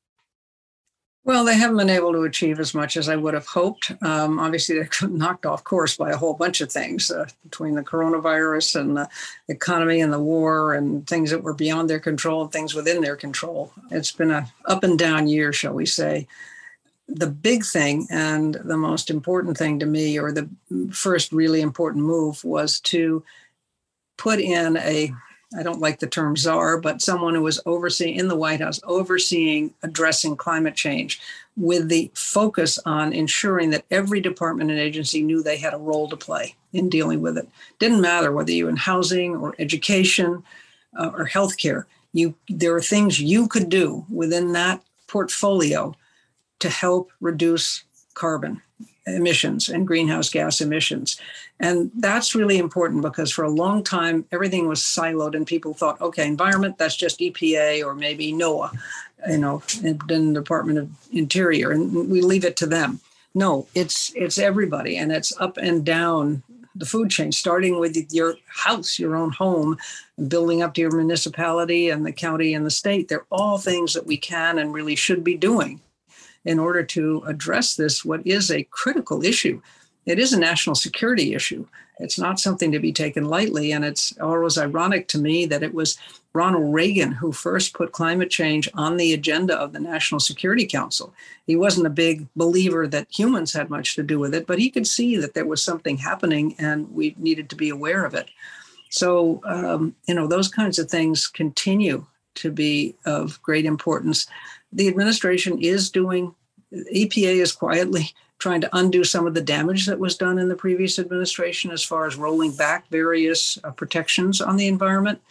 [1.25, 3.91] Well, they haven't been able to achieve as much as I would have hoped.
[4.03, 7.81] Um, obviously, they're knocked off course by a whole bunch of things uh, between the
[7.81, 9.09] coronavirus and the
[9.47, 13.15] economy and the war and things that were beyond their control and things within their
[13.15, 13.73] control.
[13.89, 16.27] It's been a up and down year, shall we say.
[17.07, 20.47] The big thing and the most important thing to me, or the
[20.91, 23.23] first really important move, was to
[24.17, 25.11] put in a
[25.57, 28.79] I don't like the term czar, but someone who was overseeing in the White House,
[28.83, 31.19] overseeing addressing climate change
[31.55, 36.09] with the focus on ensuring that every department and agency knew they had a role
[36.09, 37.47] to play in dealing with it.
[37.79, 40.43] Didn't matter whether you were in housing or education
[40.97, 41.85] uh, or healthcare.
[42.11, 45.95] You, there are things you could do within that portfolio
[46.59, 48.61] to help reduce carbon
[49.07, 51.19] emissions and greenhouse gas emissions.
[51.59, 56.01] And that's really important because for a long time, everything was siloed and people thought,
[56.01, 58.77] okay, environment, that's just EPA or maybe NOAA,
[59.29, 62.99] you know, in the Department of Interior, and we leave it to them.
[63.33, 66.41] No, it's it's everybody and it's up and down
[66.73, 69.77] the food chain, starting with your house, your own home,
[70.27, 73.07] building up to your municipality and the county and the state.
[73.07, 75.81] They're all things that we can and really should be doing
[76.45, 79.61] in order to address this, what is a critical issue.
[80.05, 81.65] It is a national security issue.
[81.99, 83.71] It's not something to be taken lightly.
[83.71, 85.97] And it's always ironic to me that it was
[86.33, 91.13] Ronald Reagan who first put climate change on the agenda of the National Security Council.
[91.47, 94.69] He wasn't a big believer that humans had much to do with it, but he
[94.69, 98.29] could see that there was something happening and we needed to be aware of it.
[98.89, 102.05] So, um, you know, those kinds of things continue
[102.35, 104.27] to be of great importance
[104.71, 106.35] the administration is doing,
[106.73, 110.55] EPA is quietly trying to undo some of the damage that was done in the
[110.55, 115.21] previous administration as far as rolling back various uh, protections on the environment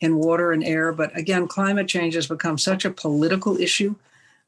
[0.00, 0.92] in water and air.
[0.92, 3.94] But again, climate change has become such a political issue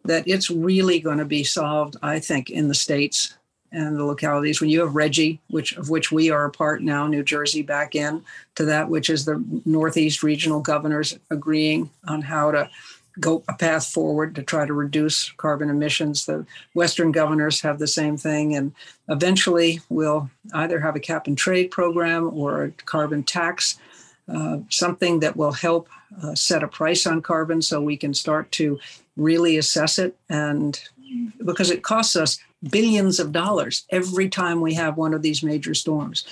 [0.05, 3.35] that it's really going to be solved, I think, in the states
[3.73, 4.61] and the localities.
[4.61, 7.95] When you have RGGI, which of which we are a part now, New Jersey back
[7.95, 8.23] in
[8.57, 12.71] to that, which is the Northeast regional governors agreeing on how to
[13.21, 16.27] go a path forward to try to reduce carbon emissions.
[16.27, 18.73] The Western governors have the same thing, and
[19.09, 23.79] eventually we'll either have a cap and trade program or a carbon tax,
[24.29, 25.89] uh, something that will help
[26.23, 28.79] uh, set a price on carbon so we can start to
[29.17, 30.17] really assess it.
[30.29, 30.81] And
[31.45, 32.39] because it costs us
[32.71, 36.27] billions of dollars every time we have one of these major storms,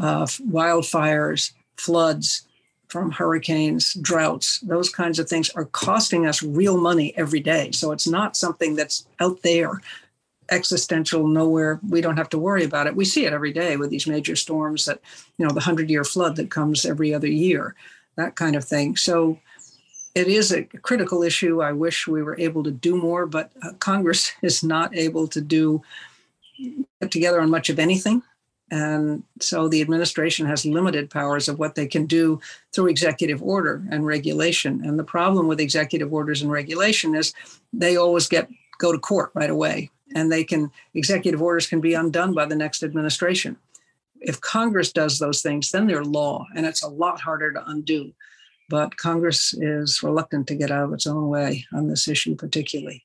[0.00, 2.46] uh, wildfires, floods,
[2.88, 7.70] from hurricanes, droughts, those kinds of things are costing us real money every day.
[7.72, 9.80] So it's not something that's out there,
[10.50, 11.80] existential, nowhere.
[11.88, 12.96] We don't have to worry about it.
[12.96, 15.00] We see it every day with these major storms that,
[15.38, 17.74] you know, the 100 year flood that comes every other year,
[18.16, 18.96] that kind of thing.
[18.96, 19.38] So
[20.14, 21.62] it is a critical issue.
[21.62, 25.40] I wish we were able to do more, but uh, Congress is not able to
[25.40, 25.82] do
[27.00, 28.22] get together on much of anything.
[28.70, 32.40] And so the administration has limited powers of what they can do
[32.74, 34.84] through executive order and regulation.
[34.84, 37.34] And the problem with executive orders and regulation is
[37.72, 38.48] they always get
[38.78, 39.90] go to court right away.
[40.14, 43.56] And they can executive orders can be undone by the next administration.
[44.20, 48.12] If Congress does those things, then they're law, and it's a lot harder to undo.
[48.70, 53.04] But Congress is reluctant to get out of its own way on this issue, particularly.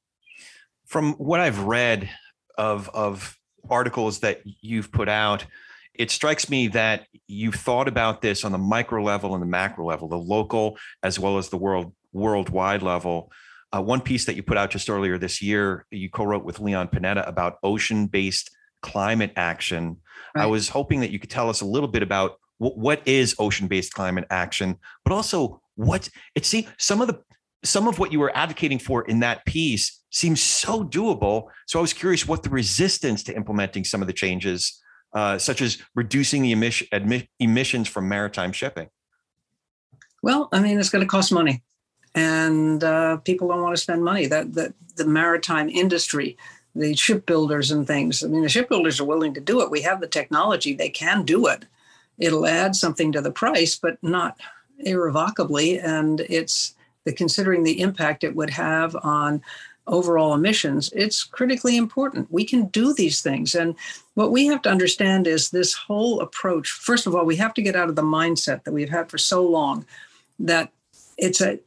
[0.85, 2.09] From what I've read
[2.57, 3.38] of of
[3.69, 5.45] articles that you've put out,
[5.93, 9.85] it strikes me that you've thought about this on the micro level and the macro
[9.85, 13.31] level, the local as well as the world worldwide level.
[13.71, 16.87] Uh, one piece that you put out just earlier this year, you co-wrote with Leon
[16.87, 18.49] Panetta about ocean-based
[18.81, 19.97] climate action.
[20.35, 20.43] Right.
[20.43, 23.35] I was hoping that you could tell us a little bit about what, what is
[23.37, 27.21] ocean-based climate action, but also what it seems some of the
[27.63, 31.47] some of what you were advocating for in that piece seems so doable.
[31.67, 34.81] So I was curious what the resistance to implementing some of the changes,
[35.13, 36.87] uh, such as reducing the emission,
[37.39, 38.89] emissions from maritime shipping.
[40.21, 41.63] Well, I mean, it's going to cost money,
[42.15, 44.25] and uh, people don't want to spend money.
[44.25, 46.37] That that the maritime industry,
[46.75, 48.23] the shipbuilders and things.
[48.23, 49.71] I mean, the shipbuilders are willing to do it.
[49.71, 51.65] We have the technology; they can do it.
[52.17, 54.37] It'll add something to the price, but not
[54.79, 55.79] irrevocably.
[55.79, 56.75] And it's
[57.05, 59.41] the considering the impact it would have on
[59.87, 62.31] overall emissions, it's critically important.
[62.31, 63.55] We can do these things.
[63.55, 63.75] And
[64.13, 66.69] what we have to understand is this whole approach.
[66.69, 69.17] First of all, we have to get out of the mindset that we've had for
[69.17, 69.85] so long
[70.39, 70.71] that
[71.17, 71.59] it's a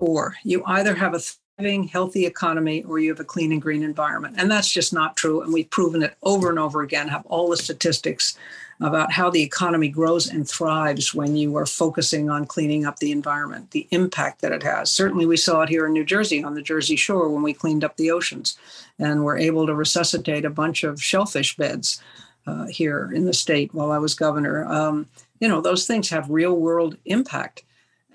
[0.00, 0.36] or.
[0.42, 4.36] You either have a thriving, healthy economy or you have a clean and green environment.
[4.38, 5.42] And that's just not true.
[5.42, 8.38] And we've proven it over and over again, have all the statistics
[8.80, 13.12] about how the economy grows and thrives when you are focusing on cleaning up the
[13.12, 14.90] environment, the impact that it has.
[14.90, 17.84] Certainly, we saw it here in New Jersey on the Jersey Shore when we cleaned
[17.84, 18.56] up the oceans
[18.98, 22.02] and were able to resuscitate a bunch of shellfish beds
[22.46, 24.64] uh, here in the state while I was governor.
[24.66, 25.06] Um,
[25.40, 27.62] you know, those things have real world impact.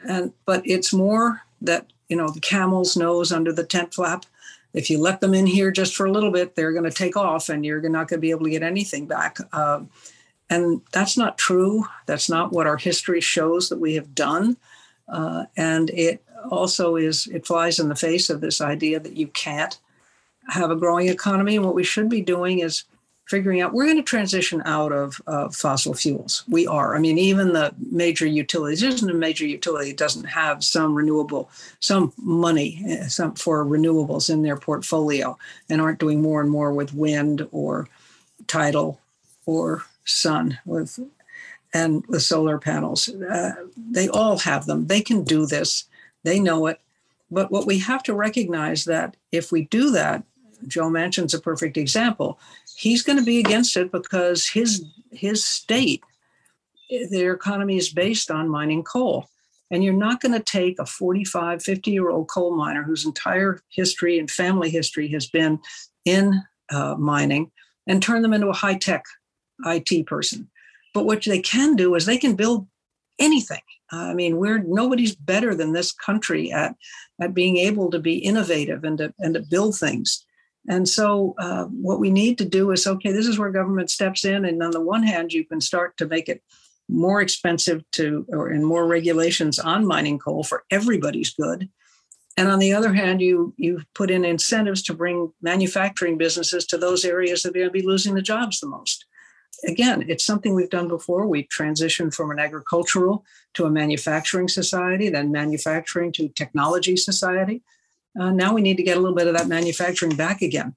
[0.08, 4.26] And but it's more that you know the camel's nose under the tent flap.
[4.74, 7.16] If you let them in here just for a little bit, they're going to take
[7.16, 9.38] off, and you're not going to be able to get anything back.
[9.54, 9.82] Uh,
[10.50, 11.86] and that's not true.
[12.06, 14.58] That's not what our history shows that we have done.
[15.08, 19.28] Uh, and it also is, it flies in the face of this idea that you
[19.28, 19.80] can't
[20.50, 21.56] have a growing economy.
[21.56, 22.84] And what we should be doing is
[23.28, 25.16] figuring out we're going to transition out of
[25.54, 26.44] fossil fuels.
[26.48, 26.96] We are.
[26.96, 32.14] I mean, even the major utilities, isn't a major utility doesn't have some renewable, some
[32.18, 35.38] money eh, some for renewables in their portfolio
[35.70, 37.88] and aren't doing more and more with wind or
[38.48, 39.00] tidal
[39.48, 41.00] or sun with
[41.74, 43.10] and with solar panels.
[43.10, 44.88] Uh, they all have them.
[44.88, 45.86] They can do this.
[46.24, 46.80] They know it.
[47.30, 50.24] But what we have to recognize that if we do that,
[50.68, 52.40] Joe Manchin's a perfect example.
[52.78, 56.04] He's going to be against it because his his state,
[57.10, 59.28] their economy is based on mining coal.
[59.72, 63.60] And you're not going to take a 45, 50 year old coal miner whose entire
[63.70, 65.60] history and family history has been
[66.06, 66.42] in
[66.72, 67.52] uh, mining
[67.88, 69.04] and turn them into a high tech
[69.66, 70.50] IT person.
[70.94, 72.68] But what they can do is they can build
[73.20, 73.62] anything.
[73.92, 76.76] I mean, we're nobody's better than this country at
[77.22, 80.26] at being able to be innovative and to and to build things.
[80.68, 83.12] And so, uh, what we need to do is okay.
[83.12, 86.08] This is where government steps in, and on the one hand, you can start to
[86.08, 86.42] make it
[86.90, 91.70] more expensive to or in more regulations on mining coal for everybody's good.
[92.38, 96.78] And on the other hand, you you put in incentives to bring manufacturing businesses to
[96.78, 99.06] those areas that are going to be losing the jobs the most
[99.64, 101.28] again, it's something we've done before.
[101.28, 103.26] We've transitioned from an agricultural
[103.56, 107.62] to a manufacturing society, then manufacturing to technology society.
[108.20, 110.76] Uh, now we need to get a little bit of that manufacturing back again.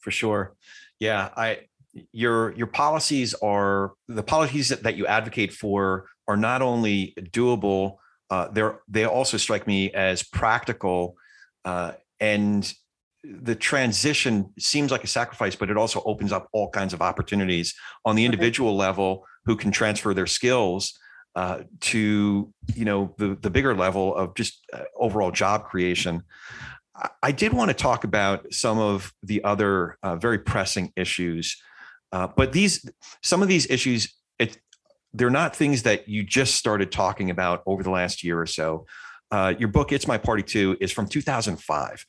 [0.00, 0.54] For sure.
[0.98, 1.68] Yeah, I
[2.12, 7.96] your your policies are the policies that, that you advocate for are not only doable,
[8.30, 11.16] uh, they're they also strike me as practical
[11.64, 12.72] uh, and
[13.24, 17.74] the transition seems like a sacrifice, but it also opens up all kinds of opportunities
[18.04, 18.78] on the individual okay.
[18.78, 20.98] level who can transfer their skills
[21.34, 26.22] uh, to you know the the bigger level of just uh, overall job creation.
[26.96, 31.56] I, I did want to talk about some of the other uh, very pressing issues,
[32.12, 32.88] uh, but these
[33.22, 34.58] some of these issues it
[35.12, 38.86] they're not things that you just started talking about over the last year or so.
[39.30, 42.04] Uh, your book, It's My Party Too, is from 2005.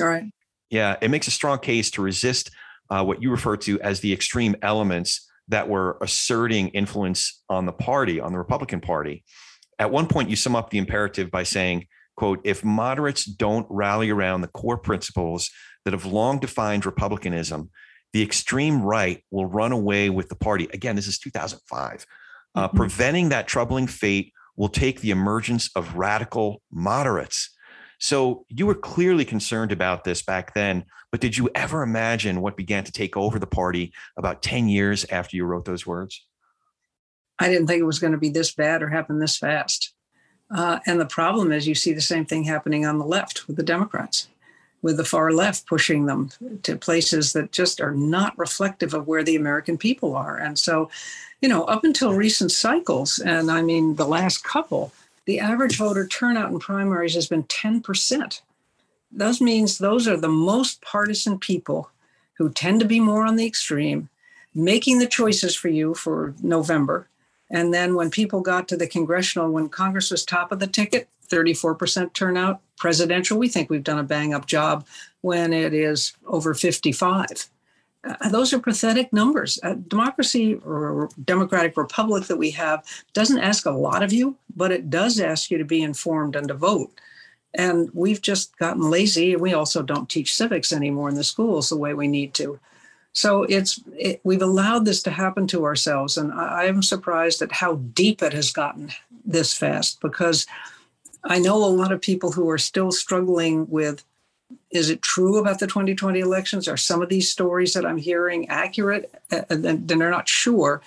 [0.00, 0.24] All right.
[0.70, 2.50] Yeah, it makes a strong case to resist
[2.90, 7.72] uh, what you refer to as the extreme elements that were asserting influence on the
[7.72, 9.24] party, on the Republican Party.
[9.78, 11.86] At one point, you sum up the imperative by saying,
[12.16, 15.50] quote, if moderates don't rally around the core principles
[15.84, 17.70] that have long defined Republicanism,
[18.12, 20.68] the extreme right will run away with the party.
[20.72, 22.06] Again, this is 2005.
[22.54, 22.76] Uh, mm-hmm.
[22.76, 27.50] Preventing that troubling fate will take the emergence of radical moderates.
[27.98, 32.56] So you were clearly concerned about this back then, but did you ever imagine what
[32.56, 36.24] began to take over the party about 10 years after you wrote those words?
[37.38, 39.92] I didn't think it was going to be this bad or happen this fast.
[40.54, 43.56] Uh, and the problem is, you see the same thing happening on the left with
[43.56, 44.28] the Democrats,
[44.80, 46.30] with the far left pushing them
[46.62, 50.36] to places that just are not reflective of where the American people are.
[50.36, 50.88] And so,
[51.40, 54.92] you know, up until recent cycles, and I mean the last couple,
[55.26, 58.40] the average voter turnout in primaries has been 10%.
[59.12, 61.90] Those means those are the most partisan people
[62.34, 64.08] who tend to be more on the extreme,
[64.54, 67.08] making the choices for you for November.
[67.50, 71.08] And then when people got to the congressional, when Congress was top of the ticket,
[71.28, 72.60] 34% turnout.
[72.76, 74.86] Presidential, we think we've done a bang up job
[75.22, 77.48] when it is over 55.
[78.06, 79.58] Uh, those are pathetic numbers.
[79.62, 84.70] A democracy or democratic republic that we have doesn't ask a lot of you, but
[84.70, 86.92] it does ask you to be informed and to vote.
[87.54, 89.34] And we've just gotten lazy.
[89.34, 92.60] We also don't teach civics anymore in the schools the way we need to.
[93.12, 97.40] So it's it, we've allowed this to happen to ourselves, and I, I am surprised
[97.40, 98.90] at how deep it has gotten
[99.24, 100.02] this fast.
[100.02, 100.46] Because
[101.24, 104.04] I know a lot of people who are still struggling with
[104.70, 106.68] is it true about the 2020 elections?
[106.68, 109.14] Are some of these stories that I'm hearing accurate?
[109.30, 110.82] Uh, and then they're not sure.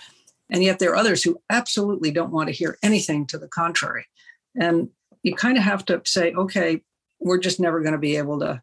[0.50, 4.06] And yet there are others who absolutely don't want to hear anything to the contrary.
[4.60, 4.90] And
[5.24, 6.82] you kind of have to say, okay,
[7.20, 8.62] we're just never going to be able to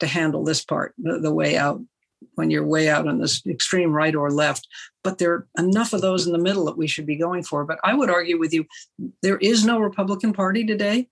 [0.00, 1.80] to handle this part the, the way out
[2.34, 4.66] when you're way out on this extreme right or left.
[5.02, 7.64] But there are enough of those in the middle that we should be going for.
[7.64, 8.66] But I would argue with you,
[9.22, 11.08] there is no Republican Party today.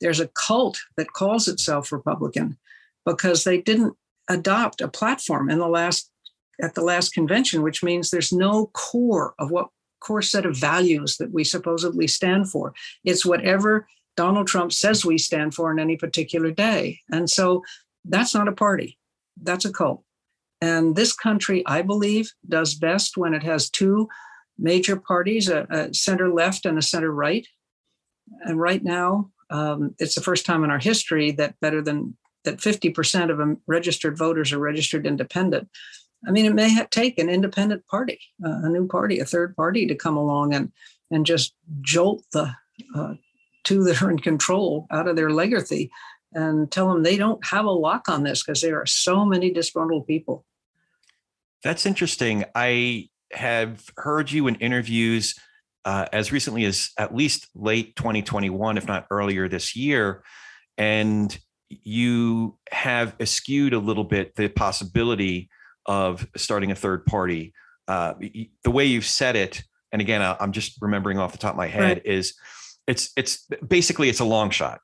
[0.00, 2.58] There's a cult that calls itself Republican
[3.04, 3.96] because they didn't
[4.28, 6.10] adopt a platform in the last
[6.62, 9.68] at the last convention, which means there's no core of what
[10.00, 12.74] core set of values that we supposedly stand for.
[13.04, 13.86] It's whatever
[14.16, 17.00] Donald Trump says we stand for in any particular day.
[17.10, 17.62] And so
[18.04, 18.98] that's not a party,
[19.42, 20.02] that's a cult.
[20.60, 24.08] And this country, I believe, does best when it has two
[24.58, 27.46] major parties a, a center left and a center right.
[28.42, 32.58] And right now, um, it's the first time in our history that better than that
[32.58, 35.68] 50% of registered voters are registered independent.
[36.26, 39.86] I mean, it may take an independent party, uh, a new party, a third party
[39.86, 40.72] to come along and
[41.10, 42.54] and just jolt the
[42.94, 43.14] uh,
[43.64, 45.90] two that are in control out of their legathy
[46.32, 49.50] and tell them they don't have a lock on this because there are so many
[49.50, 50.44] disgruntled people.
[51.64, 52.44] That's interesting.
[52.54, 55.34] I have heard you in interviews
[55.84, 60.22] uh, as recently as at least late 2021, if not earlier this year.
[60.76, 61.36] And
[61.68, 65.48] you have eschewed a little bit the possibility
[65.86, 67.52] of starting a third party.
[67.88, 68.14] Uh,
[68.64, 69.62] the way you've said it,
[69.92, 72.06] and again, I'm just remembering off the top of my head, right.
[72.06, 72.34] is
[72.86, 74.80] it's it's basically it's a long shot.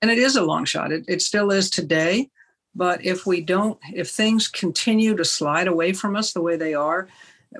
[0.00, 0.92] And it is a long shot.
[0.92, 2.30] It, it still is today.
[2.74, 6.74] But if we don't, if things continue to slide away from us the way they
[6.74, 7.08] are,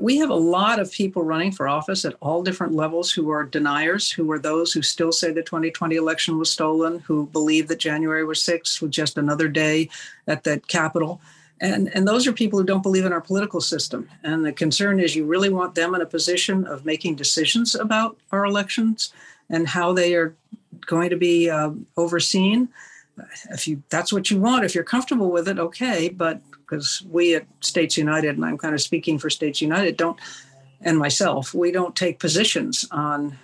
[0.01, 3.45] we have a lot of people running for office at all different levels who are
[3.45, 7.78] deniers, who are those who still say the 2020 election was stolen, who believe that
[7.78, 9.89] January was 6th was just another day
[10.26, 11.20] at the Capitol.
[11.61, 14.09] And, and those are people who don't believe in our political system.
[14.22, 18.18] And the concern is you really want them in a position of making decisions about
[18.30, 19.12] our elections
[19.51, 20.36] and how they are
[20.86, 22.68] going to be uh, overseen.
[23.51, 26.09] If you that's what you want, if you're comfortable with it, okay.
[26.09, 30.18] But because we at States United, and I'm kind of speaking for States United, don't,
[30.82, 33.38] and myself, we don't take positions on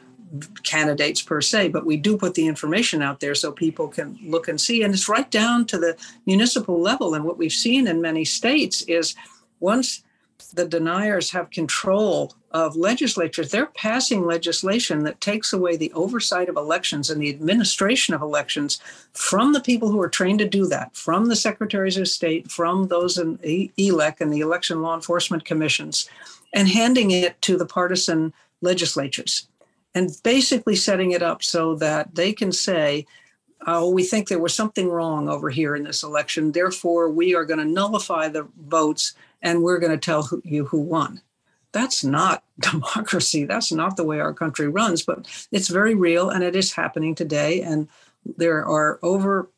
[0.63, 4.49] candidates per se, but we do put the information out there so people can look
[4.49, 4.83] and see.
[4.83, 5.97] And it's right down to the
[6.27, 7.15] municipal level.
[7.15, 9.15] And what we've seen in many states is
[9.61, 10.03] once
[10.53, 16.57] the deniers have control of legislatures, they're passing legislation that takes away the oversight of
[16.57, 18.81] elections and the administration of elections
[19.13, 22.89] from the people who are trained to do that, from the secretaries of state, from
[22.89, 26.09] those in ELEC and the election law enforcement commissions,
[26.53, 29.49] and handing it to the partisan legislatures
[29.95, 33.07] and basically setting it up so that they can say,
[33.67, 36.53] oh, we think there was something wrong over here in this election.
[36.53, 40.81] Therefore, we are going to nullify the votes and we're going to tell you who
[40.81, 41.21] won.
[41.73, 43.45] That's not democracy.
[43.45, 47.15] That's not the way our country runs, but it's very real and it is happening
[47.15, 47.63] today.
[47.63, 47.89] And
[48.37, 49.51] there are over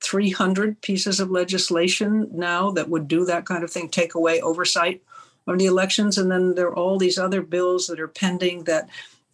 [0.00, 5.02] 300 pieces of legislation now that would do that kind of thing, take away oversight
[5.46, 6.18] of the elections.
[6.18, 8.88] And then there are all these other bills that are pending that,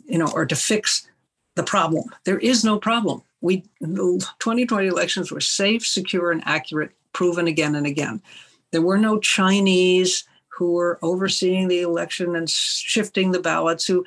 [0.06, 1.06] you know, are to fix
[1.54, 2.04] the problem.
[2.24, 3.22] There is no problem.
[3.40, 8.22] We the 2020 elections were safe, secure, and accurate, proven again and again.
[8.74, 14.04] There were no Chinese who were overseeing the election and shifting the ballots who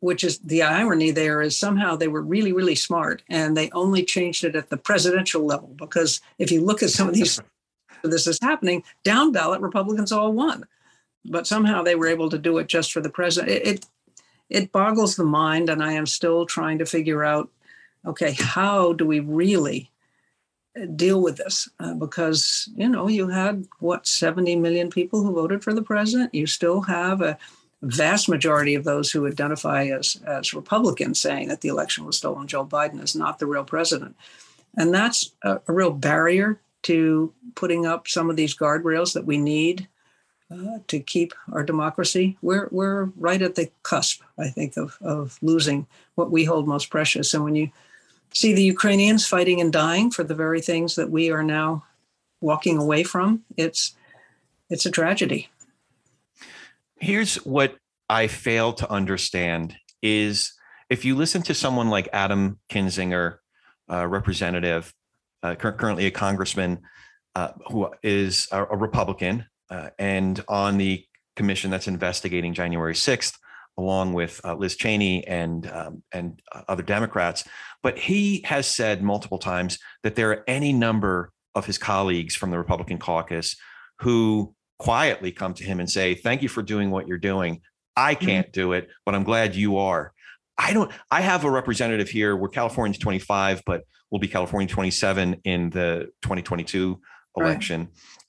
[0.00, 4.04] which is the irony there is somehow they were really really smart and they only
[4.04, 7.40] changed it at the presidential level because if you look at some of these
[8.04, 10.66] this is happening down ballot republicans all won.
[11.24, 13.86] But somehow they were able to do it just for the president it, it,
[14.50, 17.48] it boggles the mind and i am still trying to figure out
[18.04, 19.90] okay how do we really
[20.96, 25.62] deal with this uh, because you know you had what 70 million people who voted
[25.62, 26.34] for the president.
[26.34, 27.38] You still have a
[27.82, 32.46] vast majority of those who identify as as republicans saying that the election was stolen.
[32.46, 34.16] Joe biden is not the real president.
[34.76, 39.36] And that's a, a real barrier to putting up some of these guardrails that we
[39.36, 39.88] need
[40.50, 42.38] uh, to keep our democracy.
[42.40, 46.88] We're we're right at the cusp i think of of losing what we hold most
[46.88, 47.34] precious.
[47.34, 47.70] And when you
[48.32, 51.84] see the Ukrainians fighting and dying for the very things that we are now
[52.40, 53.44] walking away from.
[53.56, 53.94] It's
[54.70, 55.48] it's a tragedy.
[56.96, 57.76] Here's what
[58.08, 60.52] I fail to understand is
[60.88, 63.38] if you listen to someone like Adam Kinzinger,
[63.90, 64.94] uh, representative,
[65.42, 66.80] uh, currently a congressman,
[67.34, 71.04] uh, who is a, a Republican uh, and on the
[71.34, 73.38] commission that's investigating January 6th,
[73.78, 77.44] along with uh, Liz Cheney and um, and uh, other Democrats.
[77.82, 82.50] But he has said multiple times that there are any number of his colleagues from
[82.50, 83.56] the Republican caucus
[84.00, 87.60] who quietly come to him and say, "Thank you for doing what you're doing.
[87.96, 88.26] I mm-hmm.
[88.26, 88.60] can't mm-hmm.
[88.60, 90.12] do it, but I'm glad you are."
[90.58, 92.36] I don't, I have a representative here.
[92.36, 97.00] We're California's 25, but we'll be California 27 in the 2022
[97.36, 97.88] election.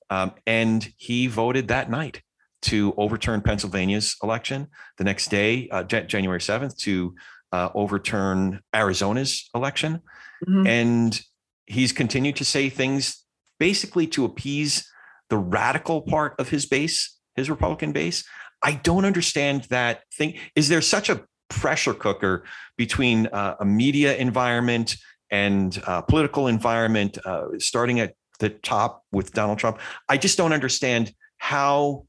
[0.10, 0.22] Right.
[0.22, 2.22] Um, and he voted that night
[2.64, 4.68] to overturn Pennsylvania's election.
[4.98, 7.16] The next day, uh, January 7th, to
[7.52, 10.02] uh, overturn Arizona's election.
[10.48, 10.68] Mm-hmm.
[10.68, 11.22] And
[11.66, 13.24] he's continued to say things
[13.60, 14.90] basically to appease
[15.30, 18.26] the radical part of his base, his Republican base.
[18.62, 20.38] I don't understand that thing.
[20.56, 22.44] Is there such a pressure cooker
[22.78, 24.96] between uh, a media environment
[25.30, 29.80] and uh, political environment, uh, starting at the top with Donald Trump?
[30.10, 32.06] I just don't understand how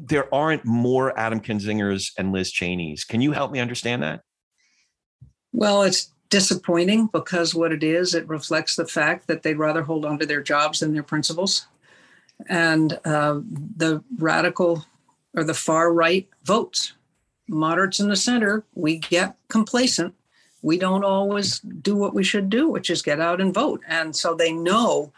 [0.00, 3.04] there aren't more Adam Kinzingers and Liz Cheneys.
[3.04, 4.22] Can you help me understand that?
[5.52, 10.04] Well, it's disappointing because what it is, it reflects the fact that they'd rather hold
[10.04, 11.66] on to their jobs than their principles.
[12.48, 13.40] And uh,
[13.76, 14.86] the radical
[15.34, 16.94] or the far right votes.
[17.48, 20.14] Moderates in the center, we get complacent.
[20.62, 23.82] We don't always do what we should do, which is get out and vote.
[23.88, 25.12] And so they know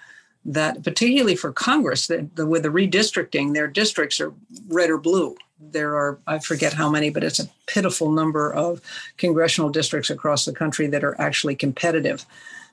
[0.45, 4.33] that, particularly for Congress, that the, with the redistricting, their districts are
[4.69, 5.37] red or blue.
[5.61, 8.81] There are, I forget how many, but it's a pitiful number of
[9.17, 12.27] congressional districts across the country that are actually competitive.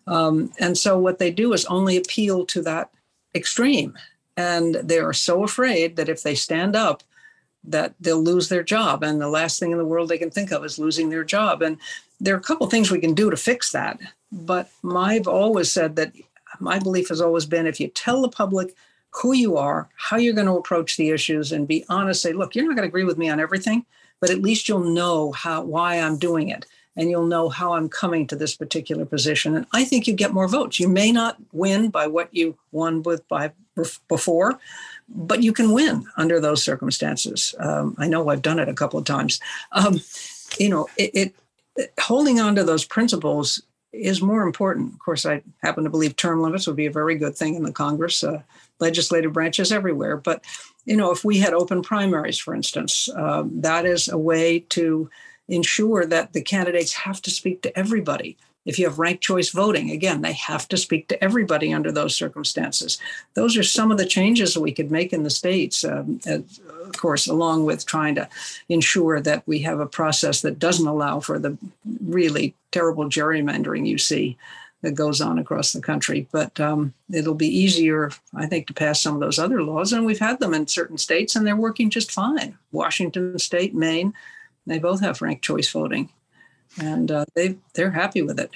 [0.07, 2.89] Um, and so what they do is only appeal to that
[3.35, 3.97] extreme.
[4.35, 7.03] And they are so afraid that if they stand up,
[7.63, 9.03] that they'll lose their job.
[9.03, 11.61] And the last thing in the world they can think of is losing their job.
[11.61, 11.77] And
[12.19, 13.99] there are a couple things we can do to fix that.
[14.31, 16.13] But I've always said that
[16.59, 18.75] my belief has always been if you tell the public
[19.11, 22.55] who you are, how you're going to approach the issues, and be honest, say, look,
[22.55, 23.85] you're not going to agree with me on everything,
[24.19, 26.65] but at least you'll know how why I'm doing it.
[26.95, 29.55] And you'll know how I'm coming to this particular position.
[29.55, 30.81] And I think you get more votes.
[30.81, 33.51] You may not win by what you won with by
[34.09, 34.59] before,
[35.07, 37.55] but you can win under those circumstances.
[37.59, 39.39] Um, I know I've done it a couple of times.
[39.71, 40.01] Um,
[40.57, 41.33] you know, it,
[41.77, 43.61] it, holding on to those principles
[43.91, 44.93] is more important.
[44.93, 47.63] Of course, I happen to believe term limits would be a very good thing in
[47.63, 48.41] the Congress, uh,
[48.79, 50.17] legislative branches everywhere.
[50.17, 50.43] But
[50.85, 55.09] you know, if we had open primaries, for instance, um, that is a way to
[55.47, 59.89] ensure that the candidates have to speak to everybody if you have ranked choice voting,
[59.89, 62.99] again, they have to speak to everybody under those circumstances.
[63.33, 66.19] Those are some of the changes we could make in the states, um,
[66.89, 68.27] of course, along with trying to
[68.67, 71.57] ensure that we have a process that doesn't allow for the
[72.03, 74.37] really terrible gerrymandering you see
[74.81, 76.27] that goes on across the country.
[76.31, 79.93] But um, it'll be easier, I think, to pass some of those other laws.
[79.93, 82.57] And we've had them in certain states, and they're working just fine.
[82.71, 84.13] Washington State, Maine,
[84.65, 86.09] they both have ranked choice voting
[86.77, 88.51] and uh, they they're happy with it.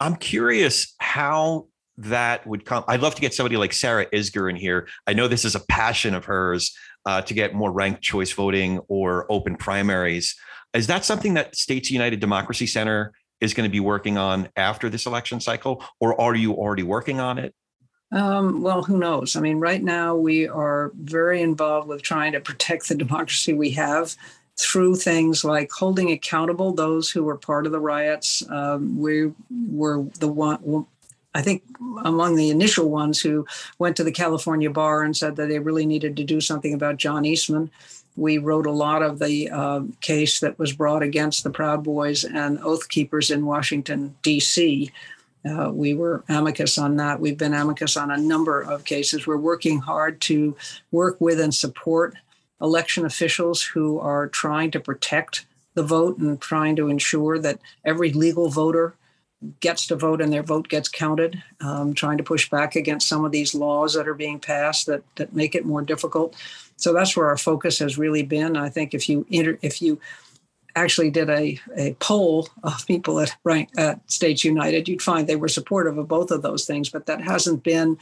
[0.00, 1.66] I'm curious how
[1.98, 2.84] that would come.
[2.86, 4.86] I'd love to get somebody like Sarah Isgur in here.
[5.06, 6.76] I know this is a passion of hers
[7.08, 10.36] uh, to get more ranked choice voting or open primaries.
[10.74, 14.90] Is that something that States United Democracy Center is going to be working on after
[14.90, 17.54] this election cycle, or are you already working on it?
[18.12, 19.36] Um, well, who knows?
[19.36, 23.70] I mean, right now we are very involved with trying to protect the democracy we
[23.70, 24.14] have
[24.60, 28.46] through things like holding accountable those who were part of the riots.
[28.50, 29.32] Um, we
[29.70, 30.86] were the one,
[31.38, 31.62] I think,
[32.02, 33.46] among the initial ones who
[33.78, 36.96] went to the California bar and said that they really needed to do something about
[36.96, 37.70] John Eastman.
[38.16, 42.24] We wrote a lot of the uh, case that was brought against the Proud Boys
[42.24, 44.90] and Oath Keepers in Washington, D.C.
[45.48, 47.20] Uh, we were amicus on that.
[47.20, 49.24] We've been amicus on a number of cases.
[49.24, 50.56] We're working hard to
[50.90, 52.16] work with and support
[52.60, 58.12] election officials who are trying to protect the vote and trying to ensure that every
[58.12, 58.96] legal voter
[59.60, 63.24] gets to vote and their vote gets counted, um, trying to push back against some
[63.24, 66.34] of these laws that are being passed that, that make it more difficult.
[66.76, 68.56] So that's where our focus has really been.
[68.56, 70.00] I think if you inter- if you
[70.74, 75.36] actually did a, a poll of people at, rank, at States United, you'd find they
[75.36, 77.98] were supportive of both of those things, but that hasn't been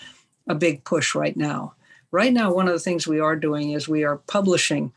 [0.46, 1.74] a big push right now.
[2.10, 4.92] Right now, one of the things we are doing is we are publishing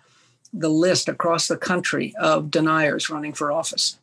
[0.54, 4.00] the list across the country of deniers running for office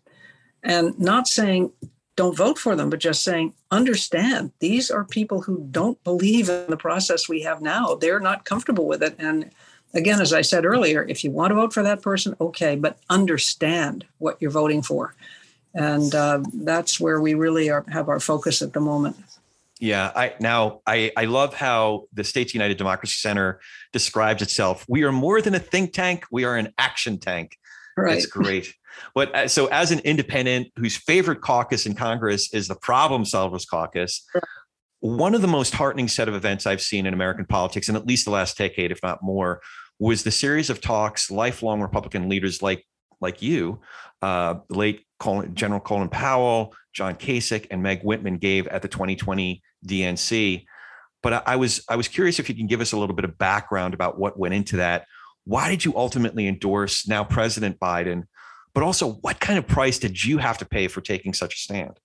[0.62, 1.72] and not saying
[2.16, 6.66] don't vote for them, but just saying, understand these are people who don't believe in
[6.68, 7.94] the process we have now.
[7.94, 9.14] They're not comfortable with it.
[9.18, 9.50] And
[9.92, 12.98] again, as I said earlier, if you want to vote for that person, okay, but
[13.10, 15.14] understand what you're voting for.
[15.74, 19.16] And uh, that's where we really are, have our focus at the moment.
[19.78, 23.60] Yeah, I now I I love how the States United Democracy Center
[23.92, 24.86] describes itself.
[24.88, 27.58] We are more than a think tank; we are an action tank.
[27.94, 28.16] Right.
[28.16, 28.74] It's great.
[29.14, 33.68] But uh, so, as an independent whose favorite caucus in Congress is the Problem Solvers
[33.68, 34.26] Caucus,
[35.01, 38.07] one of the most heartening set of events I've seen in American politics, in at
[38.07, 39.61] least the last decade, if not more,
[39.99, 42.84] was the series of talks lifelong Republican leaders like
[43.20, 43.80] like you,
[44.20, 49.62] uh, late Colin, General Colin Powell, John Kasich, and Meg Whitman gave at the 2020
[49.86, 50.64] DNC.
[51.22, 53.24] But I, I was I was curious if you can give us a little bit
[53.24, 55.07] of background about what went into that.
[55.44, 58.24] Why did you ultimately endorse now President Biden?
[58.77, 61.57] But also, what kind of price did you have to pay for taking such a
[61.57, 61.99] stand?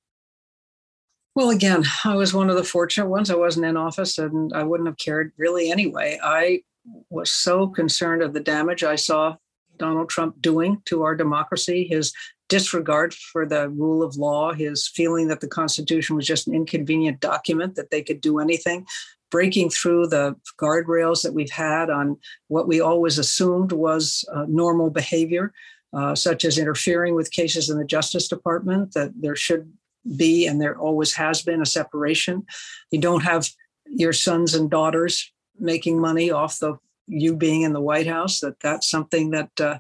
[1.35, 3.29] Well, again, I was one of the fortunate ones.
[3.29, 6.17] I wasn't in office and I wouldn't have cared really anyway.
[6.23, 6.61] I
[7.09, 9.35] was so concerned of the damage I saw
[9.75, 12.13] Donald Trump doing to our democracy, his
[12.47, 17.19] disregard for the rule of law, his feeling that the Constitution was just an inconvenient
[17.19, 18.85] document, that they could do anything,
[19.29, 22.17] breaking through the guardrails that we've had on
[22.47, 25.51] what we always assumed was uh, normal behavior,
[25.93, 29.71] uh, such as interfering with cases in the Justice Department, that there should
[30.15, 32.45] be, and there always has been, a separation.
[32.91, 33.49] You don't have
[33.85, 36.77] your sons and daughters making money off the
[37.07, 38.39] you being in the White House.
[38.39, 39.79] That that's something that uh,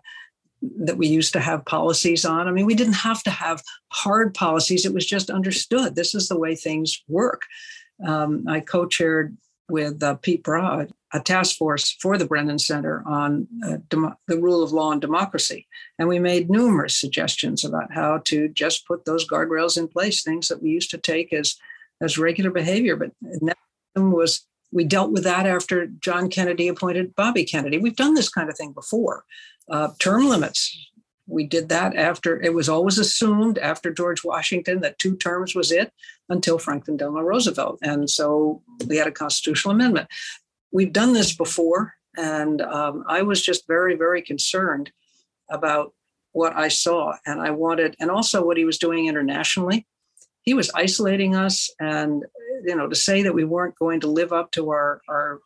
[0.61, 2.47] that we used to have policies on.
[2.47, 4.85] I mean, we didn't have to have hard policies.
[4.85, 5.95] It was just understood.
[5.95, 7.41] This is the way things work.
[8.05, 9.37] Um, I co-chaired
[9.71, 14.39] with uh, Preet Bharara a task force for the Brennan Center on uh, dem- the
[14.39, 15.67] rule of law and democracy.
[15.99, 20.47] And we made numerous suggestions about how to just put those guardrails in place, things
[20.47, 21.55] that we used to take as,
[22.01, 22.95] as regular behavior.
[22.95, 23.11] But
[23.95, 27.77] was we dealt with that after John Kennedy appointed Bobby Kennedy.
[27.77, 29.25] We've done this kind of thing before.
[29.69, 30.90] Uh, term limits.
[31.31, 35.71] We did that after it was always assumed after George Washington that two terms was
[35.71, 35.91] it
[36.29, 37.79] until Franklin Delano Roosevelt.
[37.81, 40.09] And so we had a constitutional amendment
[40.71, 44.91] we've done this before, and um, I was just very, very concerned
[45.49, 45.93] about
[46.31, 49.85] what I saw, and I wanted, and also what he was doing internationally.
[50.43, 52.23] He was isolating us, and
[52.63, 55.39] you know, to say that we weren't going to live up to our our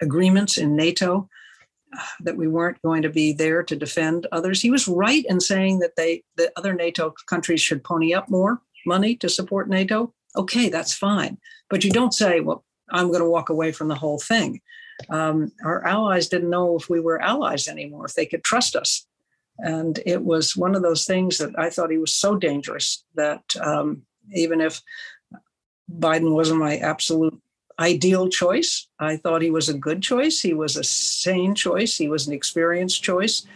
[0.00, 1.28] agreements in NATO,
[2.20, 4.60] that we weren't going to be there to defend others.
[4.60, 8.60] He was right in saying that they that other NATO countries should pony up more
[8.86, 10.12] money to support NATO.
[10.36, 11.38] Okay, that's fine,
[11.68, 14.60] but you don't say, well, I'm going to walk away from the whole thing.
[15.08, 19.06] Um, our allies didn't know if we were allies anymore, if they could trust us.
[19.58, 23.42] And it was one of those things that I thought he was so dangerous that
[23.60, 24.80] um, even if
[25.90, 27.40] Biden wasn't my absolute
[27.80, 30.40] ideal choice, I thought he was a good choice.
[30.40, 31.96] He was a sane choice.
[31.96, 33.46] He was an experienced choice.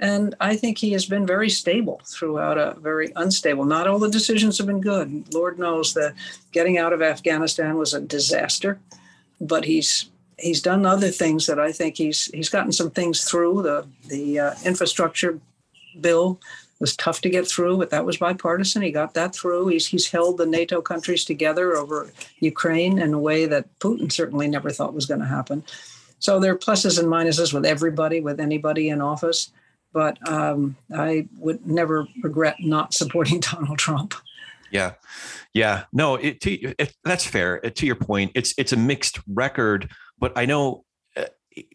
[0.00, 3.64] And I think he has been very stable throughout a very unstable.
[3.64, 5.32] Not all the decisions have been good.
[5.34, 6.14] Lord knows that
[6.52, 8.78] getting out of Afghanistan was a disaster,
[9.40, 10.08] but he's
[10.38, 13.62] he's done other things that I think he's he's gotten some things through.
[13.62, 15.40] The the uh, infrastructure
[16.00, 16.38] bill
[16.80, 18.82] was tough to get through, but that was bipartisan.
[18.82, 19.68] He got that through.
[19.68, 22.10] He's he's held the NATO countries together over
[22.40, 25.64] Ukraine in a way that Putin certainly never thought was going to happen.
[26.20, 29.50] So there are pluses and minuses with everybody, with anybody in office
[29.92, 34.14] but um, I would never regret not supporting Donald Trump.
[34.70, 34.92] Yeah,
[35.54, 37.58] yeah, no, it, to, it, that's fair.
[37.60, 40.84] To your point, it's it's a mixed record, but I know
[41.16, 41.24] uh,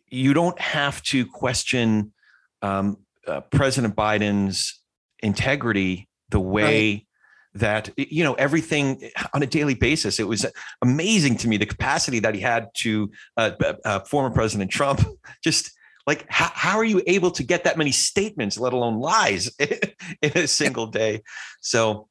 [0.08, 2.14] you don't have to question
[2.62, 2.97] um,
[3.28, 4.80] uh, President Biden's
[5.24, 6.91] integrity the way.
[6.91, 7.07] Right.
[7.55, 10.19] That you know everything on a daily basis.
[10.19, 10.43] It was
[10.82, 13.51] amazing to me the capacity that he had to uh,
[13.86, 15.01] uh former President Trump
[15.43, 15.69] just
[16.05, 20.32] like how, how are you able to get that many statements let alone lies in
[20.36, 21.21] a single day
[21.61, 22.07] so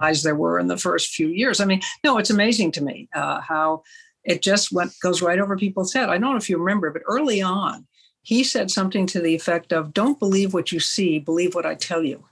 [0.00, 3.08] as there were in the first few years i mean no it's amazing to me
[3.14, 3.82] uh, how
[4.24, 7.02] it just went goes right over people's head i don't know if you remember but
[7.06, 7.86] early on
[8.22, 11.74] he said something to the effect of don't believe what you see believe what i
[11.74, 12.24] tell you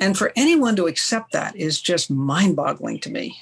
[0.00, 3.38] and for anyone to accept that is just mind-boggling to me.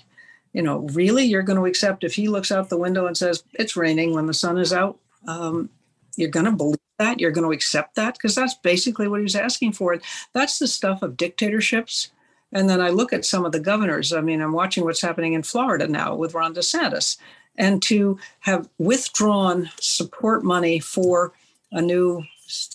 [0.52, 3.44] You know really you're going to accept if he looks out the window and says
[3.54, 5.70] it's raining when the sun is out um,
[6.16, 7.20] you're going to believe that?
[7.20, 8.14] You're going to accept that?
[8.14, 9.96] Because that's basically what he was asking for.
[10.32, 12.11] That's the stuff of dictatorships.
[12.52, 14.12] And then i look at some of the governors.
[14.12, 17.18] I mean i'm watching what's happening in florida now with ron desantis.
[17.56, 21.32] And to have withdrawn support money for
[21.72, 22.24] a new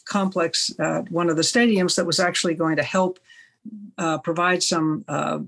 [0.05, 3.19] complex uh, one of the stadiums that was actually going to help
[3.97, 5.39] uh, provide some uh,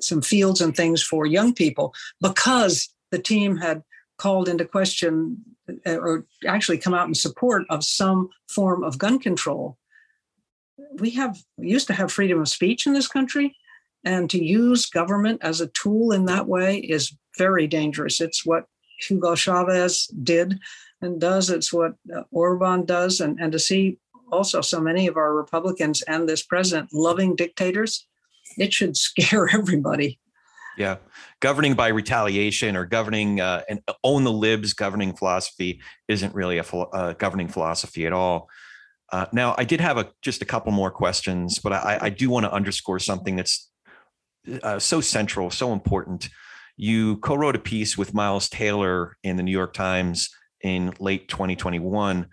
[0.00, 3.82] some fields and things for young people because the team had
[4.18, 5.38] called into question
[5.86, 9.78] uh, or actually come out in support of some form of gun control.
[10.94, 13.56] We have we used to have freedom of speech in this country,
[14.04, 18.20] and to use government as a tool in that way is very dangerous.
[18.20, 18.66] It's what
[19.00, 20.58] Hugo Chavez did
[21.00, 21.50] and does.
[21.50, 23.98] It's what uh, Orban does, and and to see
[24.32, 28.06] also so many of our Republicans and this president loving dictators,
[28.58, 30.18] it should scare everybody.
[30.78, 30.96] Yeah,
[31.40, 36.62] governing by retaliation or governing uh, and own the libs governing philosophy isn't really a,
[36.62, 38.48] uh, governing philosophy at all.
[39.12, 42.30] Uh, now, I did have a just a couple more questions, but I, I do
[42.30, 43.70] want to underscore something that's
[44.62, 46.30] uh, so central, so important.
[46.78, 50.30] You co-wrote a piece with Miles Taylor in the New York Times
[50.62, 52.26] in late 2021.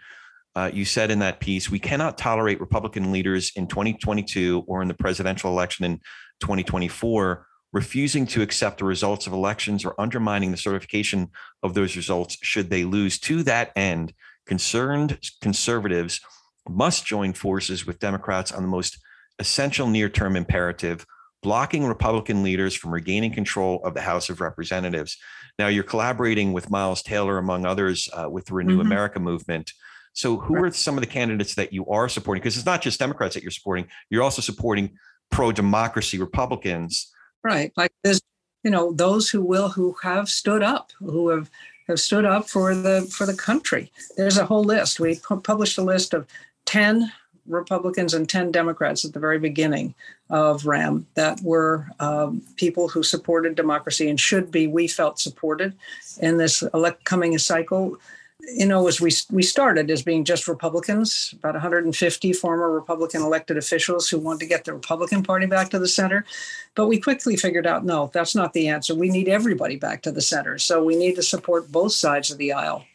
[0.59, 4.89] Uh, you said in that piece, we cannot tolerate Republican leaders in 2022 or in
[4.89, 5.97] the presidential election in
[6.41, 11.29] 2024 refusing to accept the results of elections or undermining the certification
[11.63, 13.17] of those results should they lose.
[13.19, 14.13] To that end,
[14.45, 16.19] concerned conservatives
[16.67, 18.99] must join forces with Democrats on the most
[19.39, 21.05] essential near term imperative
[21.41, 25.15] blocking Republican leaders from regaining control of the House of Representatives.
[25.57, 28.87] Now, you're collaborating with Miles Taylor, among others, uh, with the Renew mm-hmm.
[28.87, 29.71] America movement.
[30.19, 30.65] So, who right.
[30.65, 32.41] are some of the candidates that you are supporting?
[32.41, 34.91] Because it's not just Democrats that you're supporting, you're also supporting
[35.31, 37.09] pro democracy Republicans.
[37.41, 37.71] Right.
[37.77, 38.19] Like there's,
[38.65, 41.49] you know, those who will, who have stood up, who have
[41.87, 43.93] have stood up for the for the country.
[44.17, 44.99] There's a whole list.
[44.99, 46.27] We published a list of
[46.65, 47.09] 10
[47.47, 49.95] Republicans and 10 Democrats at the very beginning
[50.29, 55.73] of RAM that were um, people who supported democracy and should be, we felt, supported
[56.19, 57.97] in this elect- coming cycle.
[58.41, 63.57] You know, as we, we started as being just Republicans, about 150 former Republican elected
[63.57, 66.25] officials who wanted to get the Republican Party back to the center.
[66.73, 68.95] But we quickly figured out no, that's not the answer.
[68.95, 70.57] We need everybody back to the center.
[70.57, 72.85] So we need to support both sides of the aisle.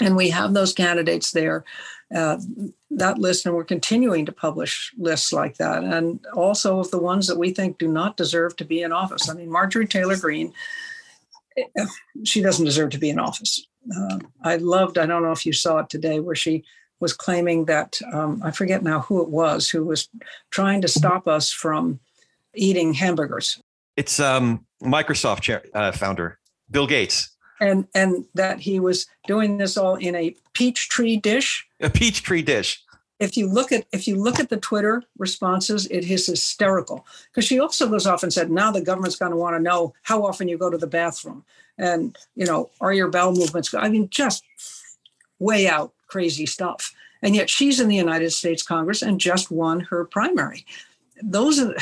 [0.00, 1.64] And we have those candidates there
[2.14, 2.38] uh,
[2.90, 7.26] that list, and we're continuing to publish lists like that, and also of the ones
[7.26, 9.28] that we think do not deserve to be in office.
[9.28, 10.52] I mean, Marjorie Taylor Greene,
[11.56, 11.86] eh,
[12.24, 13.66] she doesn't deserve to be in office.
[13.96, 16.64] Uh, I loved, I don't know if you saw it today, where she
[17.00, 20.08] was claiming that, um, I forget now who it was, who was
[20.50, 21.98] trying to stop us from
[22.54, 23.60] eating hamburgers.
[23.96, 26.38] It's um, Microsoft chair, uh, founder,
[26.70, 31.66] Bill Gates and and that he was doing this all in a peach tree dish.
[31.80, 32.82] A peach tree dish.
[33.22, 37.44] If you look at if you look at the Twitter responses, it is hysterical because
[37.44, 40.26] she also goes off and said, now the government's going to want to know how
[40.26, 41.44] often you go to the bathroom,
[41.78, 43.72] and you know, are your bowel movements?
[43.74, 44.42] I mean, just
[45.38, 46.92] way out crazy stuff.
[47.22, 50.66] And yet she's in the United States Congress and just won her primary.
[51.22, 51.76] Those are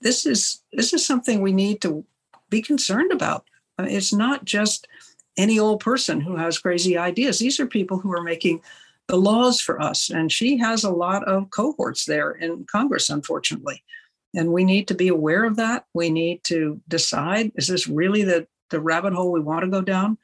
[0.00, 2.06] this is this is something we need to
[2.48, 3.44] be concerned about.
[3.78, 4.88] It's not just
[5.36, 7.38] any old person who has crazy ideas.
[7.38, 8.62] These are people who are making
[9.08, 10.10] the laws for us.
[10.10, 13.82] And she has a lot of cohorts there in Congress, unfortunately.
[14.34, 15.84] And we need to be aware of that.
[15.94, 19.82] We need to decide is this really the, the rabbit hole we want to go
[19.82, 20.18] down?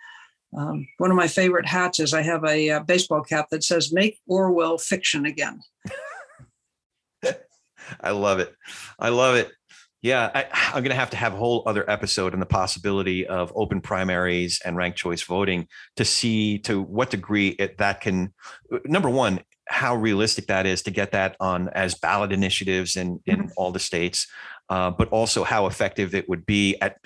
[0.57, 3.93] Um, one of my favorite hats is I have a, a baseball cap that says,
[3.93, 5.61] Make Orwell fiction again.
[8.01, 8.55] I love it.
[8.99, 9.53] I love it.
[10.03, 13.27] Yeah, I, am going to have to have a whole other episode on the possibility
[13.27, 18.33] of open primaries and ranked choice voting to see to what degree it, that can,
[18.87, 23.37] number one, how realistic that is to get that on as ballot initiatives in, in
[23.41, 23.49] mm-hmm.
[23.59, 24.27] all the states,
[24.71, 26.97] uh, but also how effective it would be at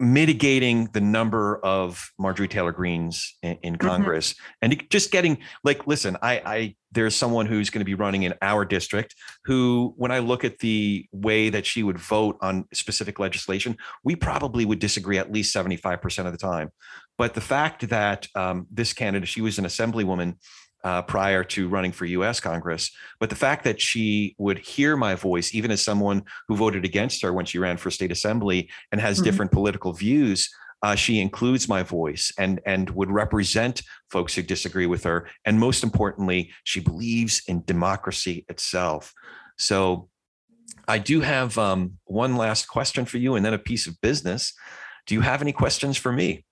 [0.00, 3.86] mitigating the number of Marjorie Taylor Greenes in, in mm-hmm.
[3.86, 4.72] Congress mm-hmm.
[4.72, 8.34] and just getting like, listen, I, I there's someone who's going to be running in
[8.42, 13.18] our district who, when I look at the way that she would vote on specific
[13.18, 16.70] legislation, we probably would disagree at least 75% of the time.
[17.16, 20.36] But the fact that um, this candidate, she was an assemblywoman
[20.84, 22.90] uh, prior to running for US Congress.
[23.18, 27.22] But the fact that she would hear my voice, even as someone who voted against
[27.22, 29.24] her when she ran for state assembly and has mm-hmm.
[29.24, 30.48] different political views,
[30.82, 35.28] uh, she includes my voice and and would represent folks who disagree with her.
[35.44, 39.12] And most importantly, she believes in democracy itself.
[39.58, 40.08] So
[40.88, 44.54] I do have um, one last question for you and then a piece of business.
[45.06, 46.44] Do you have any questions for me?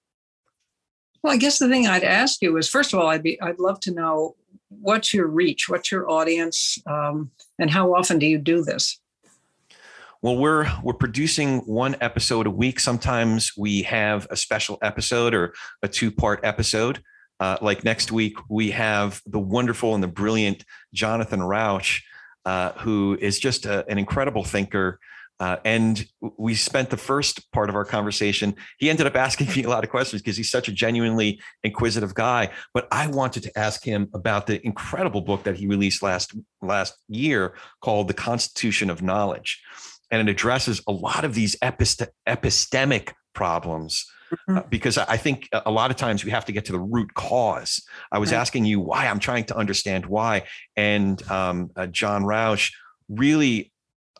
[1.23, 3.59] Well, I guess the thing I'd ask you is first of all, I'd be I'd
[3.59, 4.37] love to know
[4.69, 9.01] what's your reach, what's your audience, um, and how often do you do this?
[10.21, 12.81] Well, we're we're producing one episode a week.
[12.81, 17.03] Sometimes we have a special episode or a two part episode.
[17.41, 22.03] Uh, like next week, we have the wonderful and the brilliant Jonathan Rauch,
[22.45, 24.99] uh, who is just a, an incredible thinker
[25.41, 28.55] uh, and we spent the first part of our conversation.
[28.78, 32.14] He ended up asking me a lot of questions because he's such a genuinely inquisitive
[32.14, 32.51] guy.
[32.74, 36.95] But I wanted to ask him about the incredible book that he released last last
[37.09, 39.62] year called "The Constitution of Knowledge,"
[40.11, 44.07] and it addresses a lot of these epist- epistemic problems.
[44.30, 44.68] Uh, mm-hmm.
[44.68, 47.82] because I think a lot of times we have to get to the root cause.
[48.12, 49.07] I was asking you why.
[49.07, 50.43] I'm trying to understand why,
[50.76, 52.70] and um, uh, John Rauch
[53.09, 53.72] really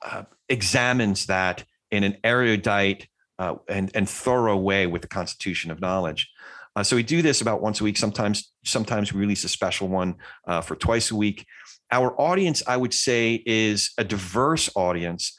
[0.03, 5.81] uh, examines that in an erudite uh, and, and thorough way with the Constitution of
[5.81, 6.31] Knowledge.
[6.77, 7.97] Uh, so we do this about once a week.
[7.97, 11.47] Sometimes, sometimes we release a special one uh, for twice a week.
[11.91, 15.37] Our audience, I would say, is a diverse audience.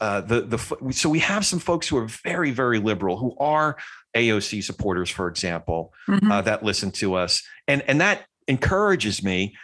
[0.00, 3.78] Uh, the the so we have some folks who are very very liberal who are
[4.14, 6.28] AOC supporters, for example, mm-hmm.
[6.44, 9.54] that listen to us, and and that encourages me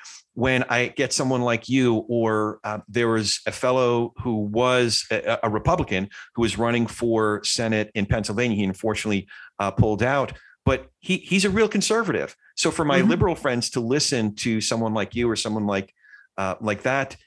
[0.41, 5.39] when I get someone like you, or uh, there was a fellow who was a,
[5.43, 8.57] a, Republican who was running for Senate in Pennsylvania.
[8.57, 9.29] He unfortunately
[9.59, 10.33] uh, pulled out,
[10.65, 12.35] but he he's a real conservative.
[12.57, 13.11] So for my mm-hmm.
[13.11, 15.93] liberal friends to listen to someone like you or someone like
[16.39, 17.19] uh, like that,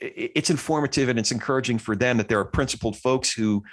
[0.00, 3.64] it's informative and it's encouraging for them that there are principled folks who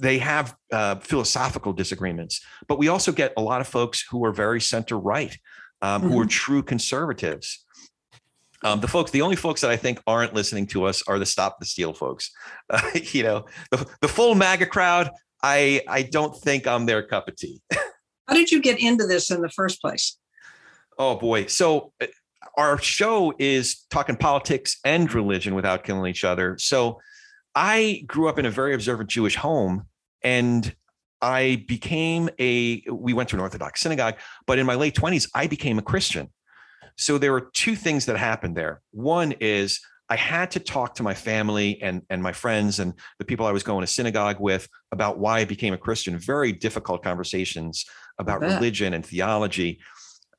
[0.00, 4.32] they have uh, philosophical disagreements, but we also get a lot of folks who are
[4.32, 5.36] very center right,
[5.82, 6.10] um, mm-hmm.
[6.10, 6.30] who are mm-hmm.
[6.30, 7.66] true conservatives.
[8.64, 11.26] Um, the folks, the only folks that I think aren't listening to us are the
[11.26, 12.30] Stop the Steal folks.
[12.70, 12.82] Uh,
[13.12, 15.10] you know, the, the full MAGA crowd.
[15.42, 17.62] I I don't think I'm their cup of tea.
[18.28, 20.18] How did you get into this in the first place?
[20.98, 21.46] Oh boy!
[21.46, 22.06] So uh,
[22.58, 26.58] our show is talking politics and religion without killing each other.
[26.58, 27.00] So
[27.54, 29.86] I grew up in a very observant Jewish home,
[30.22, 30.74] and
[31.22, 32.82] I became a.
[32.90, 36.28] We went to an Orthodox synagogue, but in my late twenties, I became a Christian.
[36.98, 38.82] So there were two things that happened there.
[38.90, 39.80] One is
[40.10, 43.52] I had to talk to my family and, and my friends and the people I
[43.52, 46.18] was going to synagogue with about why I became a Christian.
[46.18, 47.84] Very difficult conversations
[48.18, 49.80] about religion and theology.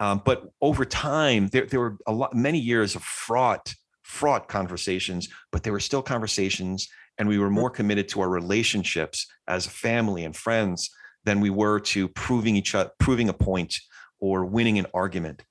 [0.01, 5.29] Um, but over time, there, there were a lot, many years of fraught, fraught conversations,
[5.51, 9.69] but there were still conversations, and we were more committed to our relationships as a
[9.69, 10.89] family and friends
[11.25, 13.75] than we were to proving each other, proving a point
[14.19, 15.43] or winning an argument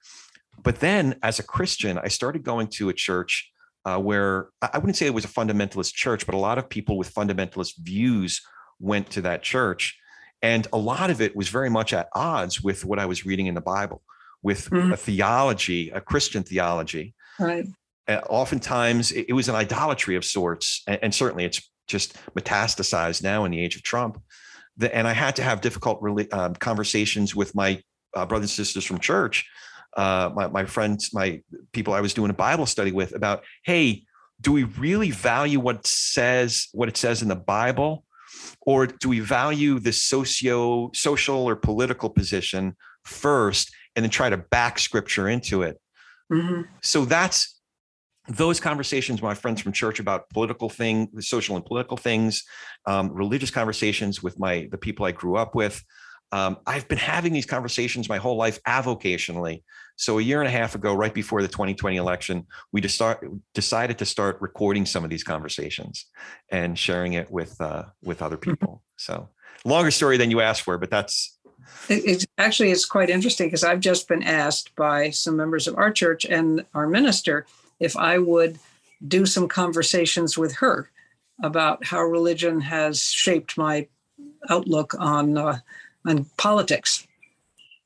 [0.69, 3.51] but then as a Christian, I started going to a church
[3.87, 6.99] uh, where I wouldn't say it was a fundamentalist church, but a lot of people
[6.99, 8.43] with fundamentalist views
[8.79, 9.99] went to that church.
[10.43, 13.47] And a lot of it was very much at odds with what I was reading
[13.47, 14.03] in the Bible,
[14.43, 14.93] with mm-hmm.
[14.93, 17.14] a theology, a Christian theology.
[17.41, 17.64] Right.
[18.07, 20.83] Uh, oftentimes it, it, was an idolatry of sorts.
[20.87, 24.21] And, and, certainly it's just metastasized now in the age of Trump.
[24.77, 27.83] The, and I had to have difficult um, conversations with my
[28.14, 29.47] uh, brothers and sisters from church
[29.97, 31.41] uh, my, my friends, my
[31.72, 34.05] people I was doing a Bible study with about, hey,
[34.41, 38.05] do we really value what says what it says in the Bible,
[38.62, 44.36] or do we value the socio social or political position first, and then try to
[44.36, 45.80] back Scripture into it?
[46.32, 46.62] Mm-hmm.
[46.82, 47.59] So that's
[48.28, 52.45] those conversations with my friends from church about political thing, social and political things,
[52.86, 55.82] um, religious conversations with my the people I grew up with.
[56.33, 59.62] Um, I've been having these conversations my whole life avocationally.
[59.97, 63.24] So a year and a half ago, right before the 2020 election, we just start,
[63.55, 66.07] decided to start recording some of these conversations
[66.51, 68.51] and sharing it with uh, with other mm-hmm.
[68.51, 68.83] people.
[68.97, 69.29] So
[69.64, 71.39] longer story than you asked for, but that's
[71.89, 75.91] it, actually it's quite interesting because I've just been asked by some members of our
[75.91, 77.47] church and our minister
[77.81, 78.59] if I would
[79.07, 80.91] do some conversations with her
[81.43, 83.87] about how religion has shaped my
[84.49, 85.59] outlook on uh,
[86.09, 87.07] on politics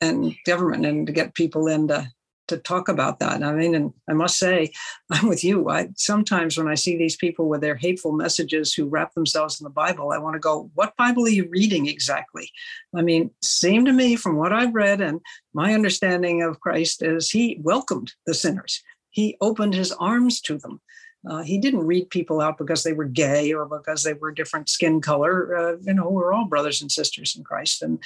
[0.01, 2.09] and government and to get people in to,
[2.47, 3.43] to talk about that.
[3.43, 4.71] I mean, and I must say,
[5.11, 5.69] I'm with you.
[5.69, 9.65] I sometimes when I see these people with their hateful messages who wrap themselves in
[9.65, 12.49] the Bible, I want to go, what Bible are you reading exactly?
[12.95, 15.19] I mean, seemed to me from what I've read and
[15.53, 18.81] my understanding of Christ is he welcomed the sinners.
[19.09, 20.81] He opened his arms to them.
[21.29, 24.69] Uh, he didn't read people out because they were gay or because they were different
[24.69, 25.55] skin color.
[25.55, 27.99] Uh, you know, we're all brothers and sisters in Christ, and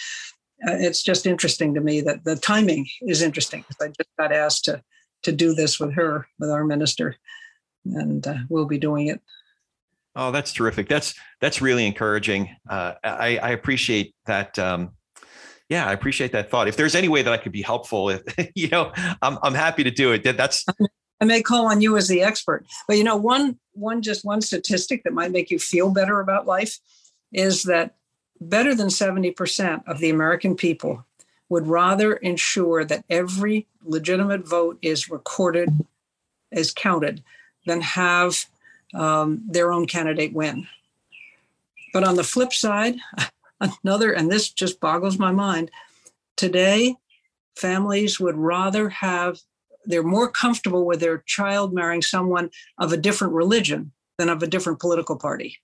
[0.68, 4.32] uh, it's just interesting to me that the timing is interesting because I just got
[4.32, 4.84] asked to
[5.24, 7.15] to do this with her, with our minister,
[7.86, 9.20] and uh, we'll be doing it.
[10.15, 10.88] Oh, that's terrific.
[10.88, 12.55] That's that's really encouraging.
[12.70, 14.57] Uh, I, I appreciate that.
[14.59, 14.91] Um,
[15.70, 16.68] yeah, I appreciate that thought.
[16.68, 18.22] If there's any way that I could be helpful, if,
[18.55, 18.91] you know,
[19.22, 20.24] I'm I'm happy to do it.
[20.24, 20.65] That's.
[21.20, 24.41] I may call on you as the expert, but you know, one one just one
[24.41, 26.80] statistic that might make you feel better about life
[27.32, 27.95] is that
[28.39, 31.05] better than 70% of the American people
[31.49, 35.70] would rather ensure that every legitimate vote is recorded,
[36.51, 37.24] is counted,
[37.65, 38.45] than have
[38.93, 40.68] um, their own candidate win.
[41.93, 42.97] But on the flip side,
[43.84, 45.72] another, and this just boggles my mind,
[46.36, 46.95] today,
[47.55, 49.39] families would rather have,
[49.88, 54.47] they're more comfortable with their child marrying someone of a different religion than of a
[54.47, 55.57] different political party.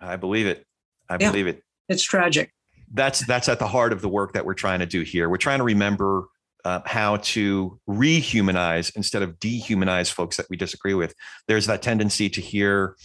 [0.00, 0.66] I believe it.
[1.08, 1.30] I yeah.
[1.30, 2.52] believe it it's tragic.
[2.92, 5.28] That's that's at the heart of the work that we're trying to do here.
[5.28, 6.26] We're trying to remember
[6.64, 11.14] uh, how to rehumanize instead of dehumanize folks that we disagree with.
[11.46, 12.96] There's that tendency to hear,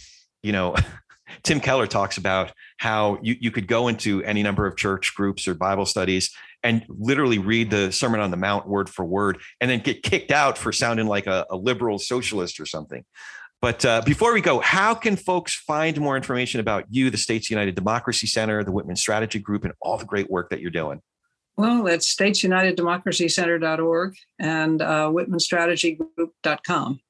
[0.42, 0.74] you know,
[1.42, 5.48] Tim Keller talks about how you, you could go into any number of church groups
[5.48, 6.34] or Bible studies
[6.64, 10.32] and literally read the Sermon on the Mount word for word and then get kicked
[10.32, 13.04] out for sounding like a, a liberal socialist or something.
[13.60, 17.50] But uh, before we go, how can folks find more information about you, the States
[17.50, 21.00] United Democracy Center, the Whitman Strategy Group, and all the great work that you're doing?
[21.56, 27.00] Well, it's statesuniteddemocracycenter.org and uh, whitmanstrategygroup.com.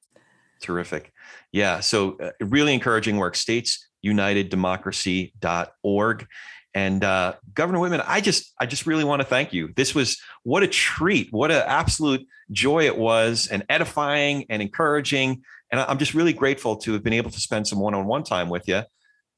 [0.61, 1.11] Terrific.
[1.51, 1.81] Yeah.
[1.81, 3.35] So, uh, really encouraging work.
[3.35, 6.27] Statesuniteddemocracy.org.
[6.75, 9.73] And uh, Governor Whitman, I just, I just really want to thank you.
[9.75, 15.41] This was what a treat, what an absolute joy it was, and edifying and encouraging.
[15.71, 18.67] And I'm just really grateful to have been able to spend some one-on-one time with
[18.67, 18.83] you.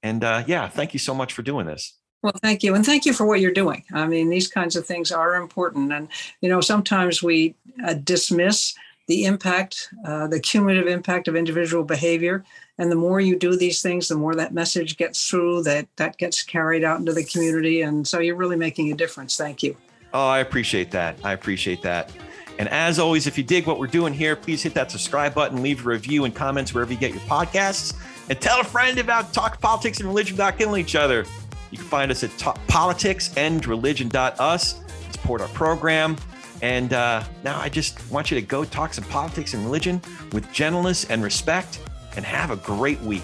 [0.01, 1.97] And uh, yeah, thank you so much for doing this.
[2.23, 2.73] Well, thank you.
[2.73, 3.83] And thank you for what you're doing.
[3.93, 5.93] I mean, these kinds of things are important.
[5.93, 6.07] And,
[6.41, 7.53] you know, sometimes we
[7.85, 8.73] uh, dismiss
[9.07, 12.43] the impact, uh, the cumulative impact of individual behavior.
[12.77, 16.17] And the more you do these things, the more that message gets through, that that
[16.17, 17.81] gets carried out into the community.
[17.81, 19.35] And so you're really making a difference.
[19.35, 19.75] Thank you.
[20.13, 21.17] Oh, I appreciate that.
[21.23, 22.11] I appreciate that.
[22.59, 25.61] And as always, if you dig what we're doing here, please hit that subscribe button,
[25.61, 27.95] leave a review and comments wherever you get your podcasts,
[28.29, 31.25] and tell a friend about Talk Politics and Religion without killing each other.
[31.71, 34.81] You can find us at talk politics and religion.us politicsandreligion.us.
[35.11, 36.15] Support our program.
[36.61, 40.01] And uh, now I just want you to go talk some politics and religion
[40.31, 41.79] with gentleness and respect
[42.15, 43.23] and have a great week.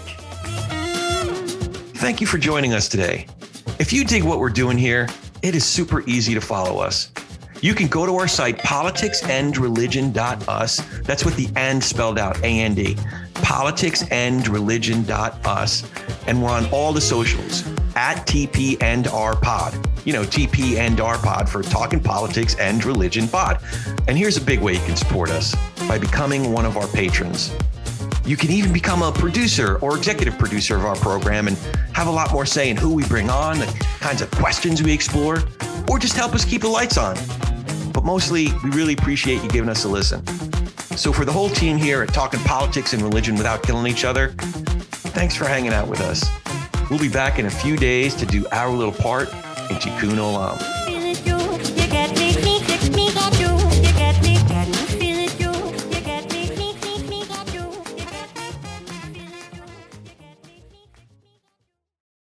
[1.96, 3.26] Thank you for joining us today.
[3.78, 5.08] If you dig what we're doing here,
[5.42, 7.10] it is super easy to follow us.
[7.60, 11.00] You can go to our site, politicsandreligion.us.
[11.00, 12.96] That's with the and spelled out, A N D.
[13.34, 15.90] Politicsandreligion.us.
[16.26, 17.66] And we're on all the socials
[17.96, 19.72] at TP and R Pod.
[20.04, 23.62] You know, TP and R Pod for Talking Politics and Religion Pod.
[24.08, 25.54] And here's a big way you can support us
[25.88, 27.54] by becoming one of our patrons.
[28.26, 31.58] You can even become a producer or executive producer of our program and
[31.92, 33.66] have a lot more say in who we bring on, the
[34.00, 35.42] kinds of questions we explore,
[35.90, 37.16] or just help us keep the lights on.
[37.92, 40.26] But mostly, we really appreciate you giving us a listen.
[40.96, 44.28] So, for the whole team here at Talking Politics and Religion Without Killing Each Other,
[45.12, 46.24] thanks for hanging out with us.
[46.88, 50.83] We'll be back in a few days to do our little part in Tikkun Olam.